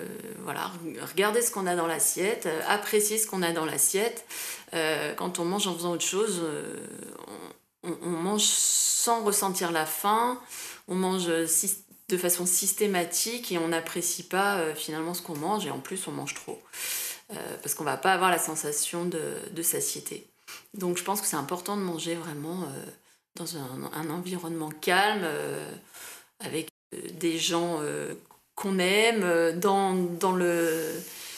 [0.43, 0.71] voilà,
[1.09, 4.25] regarder ce qu'on a dans l'assiette, euh, apprécier ce qu'on a dans l'assiette.
[4.73, 6.77] Euh, quand on mange en faisant autre chose, euh,
[7.83, 10.39] on, mange sans ressentir la faim.
[10.87, 15.79] On mange de façon systématique et on n'apprécie pas finalement ce qu'on mange et en
[15.79, 16.61] plus on mange trop.
[17.63, 20.27] Parce qu'on va pas avoir la sensation de, satiété.
[20.73, 22.67] Donc je pense que c'est important de manger vraiment
[23.35, 25.25] dans un, un environnement calme,
[26.41, 26.70] avec
[27.13, 28.13] des gens euh,
[28.55, 30.91] qu'on aime, euh, dans, dans, le,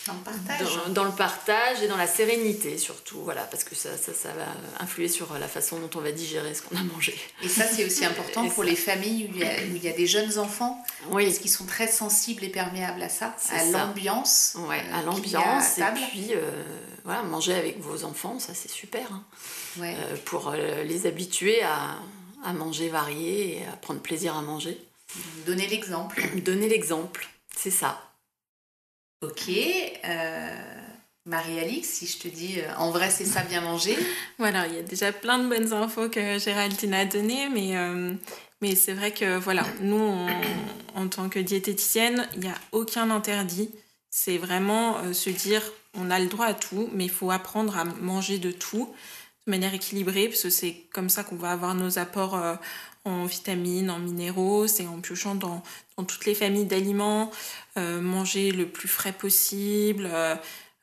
[0.08, 0.76] Dans le partage.
[0.88, 4.30] dans, dans le partage et dans la sérénité surtout, voilà, parce que ça, ça, ça
[4.34, 4.46] va
[4.84, 7.16] influer sur la façon dont on va digérer ce qu'on a mangé.
[7.44, 8.70] Et ça, c'est aussi important Et pour ça.
[8.70, 11.38] les familles où il, y a, où il y a des jeunes enfants, Oui, parce
[11.38, 14.56] qu'ils sont très sensibles et perméables à ça, à l'ambiance.
[14.68, 16.42] ouais, euh, à qu'il l'ambiance, et puis euh,
[17.06, 19.24] voilà, manger avec vos enfants, ça c'est super, hein,
[19.80, 19.96] Ouais.
[19.98, 21.96] euh, pour euh, les habituer à,
[22.44, 24.78] à manger varié et à prendre plaisir à manger.
[25.46, 26.22] Donner l'exemple.
[26.42, 28.02] Donner l'exemple, c'est ça.
[29.22, 29.50] Ok.
[30.06, 30.84] euh,
[31.26, 33.98] Marie-Alix, si je te dis euh, en vrai c'est ça bien manger
[34.40, 38.14] Voilà, il y a déjà plein de bonnes infos que Géraldine a données, mais, euh,
[38.62, 40.28] mais c'est vrai que voilà, nous,
[40.96, 43.70] en tant que diététicienne, il n'y a aucun interdit.
[44.10, 45.62] C'est vraiment euh, se dire,
[45.94, 48.94] on a le droit à tout, mais il faut apprendre à manger de tout
[49.48, 52.42] de manière équilibrée, parce que c'est comme ça qu'on va avoir nos apports
[53.06, 55.62] en vitamines, en minéraux, c'est en piochant dans,
[55.98, 57.32] dans, toutes les familles d'aliments,
[57.76, 60.10] manger le plus frais possible,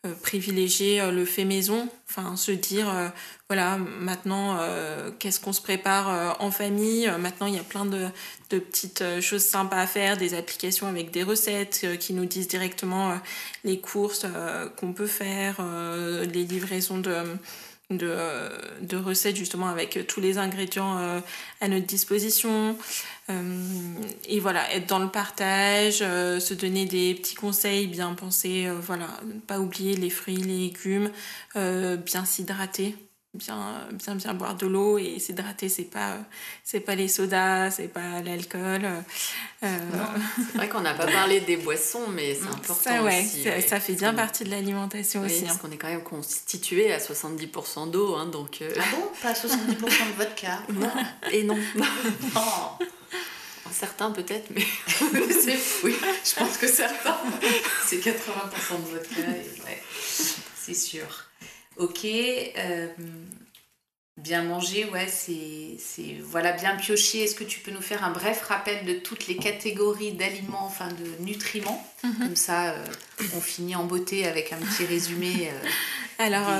[0.06, 3.10] euh, privilégier euh, le fait maison, enfin se dire euh,
[3.50, 4.58] voilà maintenant
[5.18, 8.06] qu'est-ce qu'on se prépare en famille, maintenant il y a plein de,
[8.48, 13.20] de, petites choses sympas à faire, des applications avec des recettes qui nous disent directement
[13.64, 14.24] les courses
[14.76, 15.56] qu'on peut faire,
[16.22, 17.12] les livraisons de
[17.90, 18.16] de,
[18.82, 21.20] de, recettes justement avec tous les ingrédients euh,
[21.60, 22.76] à notre disposition.
[23.28, 23.64] Euh,
[24.28, 29.08] et voilà, être dans le partage, euh, se donner des petits conseils, bien penser, voilà,
[29.46, 31.10] pas oublier les fruits, les légumes,
[31.54, 32.96] bien s'hydrater
[33.32, 36.16] bien bien bien boire de l'eau et s'hydrater c'est pas
[36.64, 38.82] c'est pas les sodas c'est pas l'alcool
[39.62, 39.78] euh...
[40.36, 43.60] c'est vrai qu'on n'a pas parlé des boissons mais c'est important ça, ouais, aussi ça,
[43.60, 45.58] ça fait bien partie de l'alimentation aussi parce hein.
[45.62, 48.74] qu'on est quand même constitué à 70% d'eau hein, donc euh...
[48.76, 49.08] ah bon?
[49.22, 50.58] Pas 70% de vodka?
[50.70, 50.90] Non
[51.30, 51.58] et non.
[52.34, 52.86] Non.
[53.72, 54.64] Certains peut-être, mais
[55.84, 57.16] oui, je pense que certains,
[57.86, 59.82] c'est 80% de vodka, et ouais,
[60.56, 61.29] c'est sûr.
[61.80, 62.88] Ok, euh,
[64.18, 65.78] bien manger, ouais, c'est
[66.22, 67.24] voilà bien piocher.
[67.24, 70.88] Est-ce que tu peux nous faire un bref rappel de toutes les catégories d'aliments, enfin
[70.88, 71.82] de nutriments?
[72.04, 72.18] Mhm.
[72.18, 72.84] Comme ça, euh,
[73.34, 75.48] on finit en beauté avec un petit résumé.
[75.48, 75.68] Euh,
[76.18, 76.50] Alors,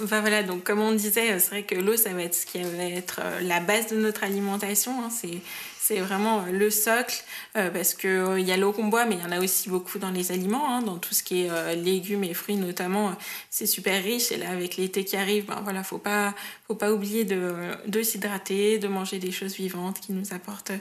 [0.00, 2.84] voilà, donc comme on disait, c'est vrai que l'eau, ça va être ce qui va
[2.84, 5.02] être la base de notre alimentation.
[5.02, 5.40] Hein, c'est
[5.88, 7.24] c'est vraiment euh, le socle
[7.56, 9.70] euh, parce qu'il euh, y a l'eau qu'on boit, mais il y en a aussi
[9.70, 13.12] beaucoup dans les aliments, hein, dans tout ce qui est légumes et fruits notamment.
[13.48, 14.30] c'est super riche.
[14.30, 16.34] Et là, avec l'été qui arrive, ben voilà, faut pas,
[16.66, 17.54] faut pas oublier de,
[17.86, 20.72] de s'hydrater, de manger des choses vivantes qui nous apportent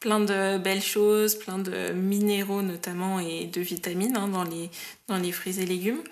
[0.00, 4.70] plein de belles choses, plein de minéraux notamment et de vitamines hein, dans, les,
[5.08, 6.02] dans les fruits et légumes.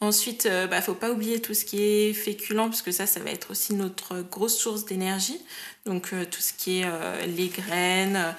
[0.00, 3.18] Ensuite, il bah, faut pas oublier tout ce qui est féculent, parce que ça, ça
[3.18, 5.40] va être aussi notre grosse source d'énergie.
[5.86, 8.34] Donc euh, tout ce qui est euh, les graines,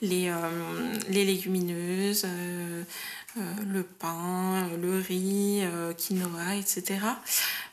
[0.00, 0.34] les, euh,
[1.08, 2.82] les légumineuses, euh,
[3.36, 7.00] le pain, le riz, euh, quinoa, etc.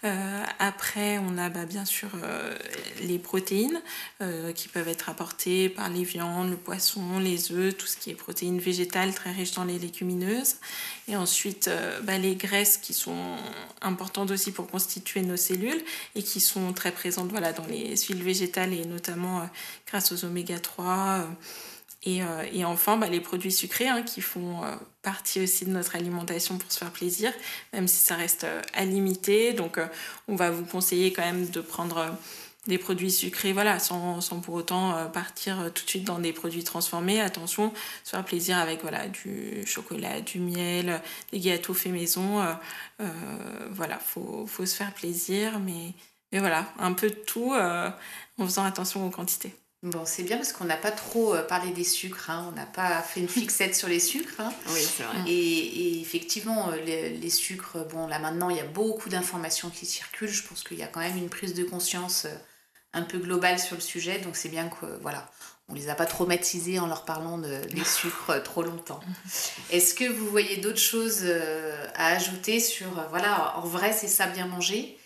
[0.03, 2.09] Euh, après, on a bah, bien sûr
[3.01, 3.81] les protéines
[4.55, 8.15] qui peuvent être apportées par les viandes, le poisson, les œufs, tout ce qui est
[8.15, 10.55] protéines végétales très riches dans les légumineuses.
[11.07, 11.69] Et ensuite,
[12.03, 13.37] bah, les graisses qui sont
[13.81, 15.83] importantes aussi pour constituer nos cellules
[16.15, 19.47] et qui sont très présentes dans les huiles végétales et notamment
[19.87, 21.27] grâce aux oméga 3
[22.03, 25.71] et, euh, et enfin, bah, les produits sucrés hein, qui font euh, partie aussi de
[25.71, 27.31] notre alimentation pour se faire plaisir,
[27.73, 29.53] même si ça reste euh, à limiter.
[29.53, 29.79] Donc,
[30.27, 32.15] on va vous conseiller quand même de prendre
[32.67, 37.19] des produits sucrés, voilà, sans, pour autant partir tout de suite dans des produits transformés.
[37.19, 37.73] Attention,
[38.03, 42.39] se faire plaisir avec voilà, du chocolat, du miel, des gâteaux faits maison.
[43.71, 45.93] voilà, faut, faut se faire plaisir, mais
[46.39, 49.55] voilà, un peu de tout en faisant attention aux quantités.
[49.83, 52.45] Bon, c'est bien parce qu'on n'a pas trop euh, parlé des sucres, hein.
[52.49, 54.39] on n'a pas fait une fixette sur les sucres.
[54.39, 54.53] Hein.
[54.69, 55.17] Oui, c'est vrai.
[55.27, 60.29] Et, effectivement, euh, les, sucres, bon, là maintenant, il y a beaucoup d'informations qui circulent.
[60.29, 62.35] Je pense qu'il y a quand même une prise de conscience euh,
[62.93, 65.27] un peu globale sur le sujet, donc c'est bien que, voilà,
[65.67, 68.99] on les a pas traumatisés en leur parlant de, des sucres trop longtemps.
[69.71, 71.25] Est-ce que vous voyez d'autres choses
[71.95, 74.99] à ajouter sur, voilà, en vrai, c'est ça bien manger?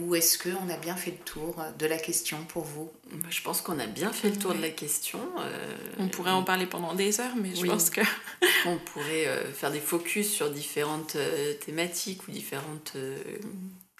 [0.00, 3.40] Ou est-ce qu'on a bien fait le tour de la question pour vous bah, Je
[3.42, 5.20] pense qu'on a bien fait le tour de la question.
[5.38, 8.00] Euh, on pourrait en parler pendant des heures, mais je pense que...
[8.66, 12.96] on pourrait euh, faire des focus sur différentes euh, thématiques ou différentes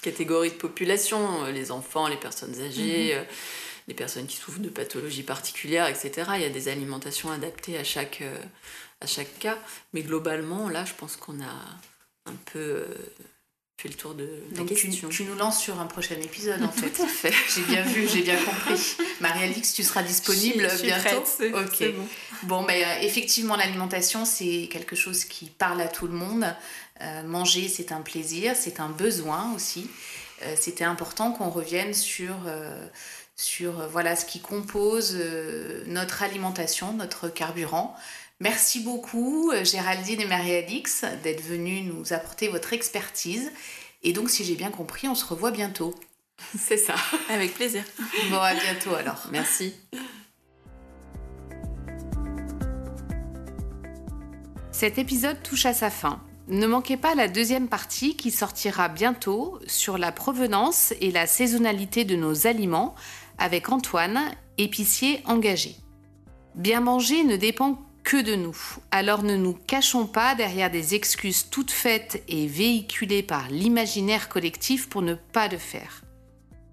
[0.02, 3.24] catégories de population, les enfants, les personnes âgées, mhm.
[3.88, 6.30] les personnes qui souffrent de pathologies particulières, etc.
[6.34, 8.22] Il y a des alimentations adaptées à chaque,
[9.00, 9.58] à chaque cas.
[9.92, 11.54] Mais globalement, là, je pense qu'on a
[12.26, 12.84] un peu
[13.84, 14.26] fait le tour de
[14.56, 15.08] la question.
[15.10, 17.34] Tu, nous lances sur un prochain épisode en fait.
[17.54, 18.96] j'ai bien vu, j'ai bien compris.
[19.20, 21.22] Marie-Alix, tu seras disponible bientôt.
[21.40, 21.92] ok.
[21.92, 22.08] Bon,
[22.44, 22.72] bon bah,
[23.02, 26.46] effectivement, l'alimentation, c'est quelque chose qui parle à tout le monde.
[27.02, 29.90] Euh, manger, c'est un plaisir, c'est un besoin aussi.
[30.42, 32.36] Euh, c'était important qu'on revienne sur,
[33.36, 35.18] sur voilà, ce qui compose
[35.86, 37.94] notre alimentation, notre carburant.
[38.40, 43.52] Merci beaucoup euh, Géraldine et Marie-Alix d'être venues nous apporter votre expertise.
[44.02, 45.94] Et donc si j'ai bien compris, on se revoit bientôt.
[46.58, 46.94] C'est ça.
[47.28, 47.84] Avec plaisir.
[48.30, 49.28] Bon, à bientôt alors.
[49.30, 49.74] Merci.
[54.72, 56.20] Cet épisode touche à sa fin.
[56.48, 62.04] Ne manquez pas la deuxième partie qui sortira bientôt sur la provenance et la saisonnalité
[62.04, 62.94] de nos aliments
[63.38, 64.20] avec Antoine,
[64.58, 65.76] épicier engagé.
[66.54, 68.56] Bien manger ne dépend que de nous,
[68.90, 74.88] alors ne nous cachons pas derrière des excuses toutes faites et véhiculées par l'imaginaire collectif
[74.88, 76.02] pour ne pas le faire.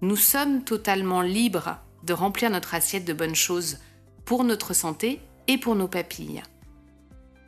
[0.02, 3.78] Nous sommes totalement libres de remplir notre assiette de bonnes choses
[4.24, 6.42] pour notre santé et pour nos papilles.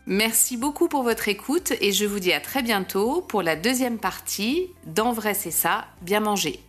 [0.07, 3.99] Merci beaucoup pour votre écoute et je vous dis à très bientôt pour la deuxième
[3.99, 6.61] partie d'En vrai c'est ça, bien manger.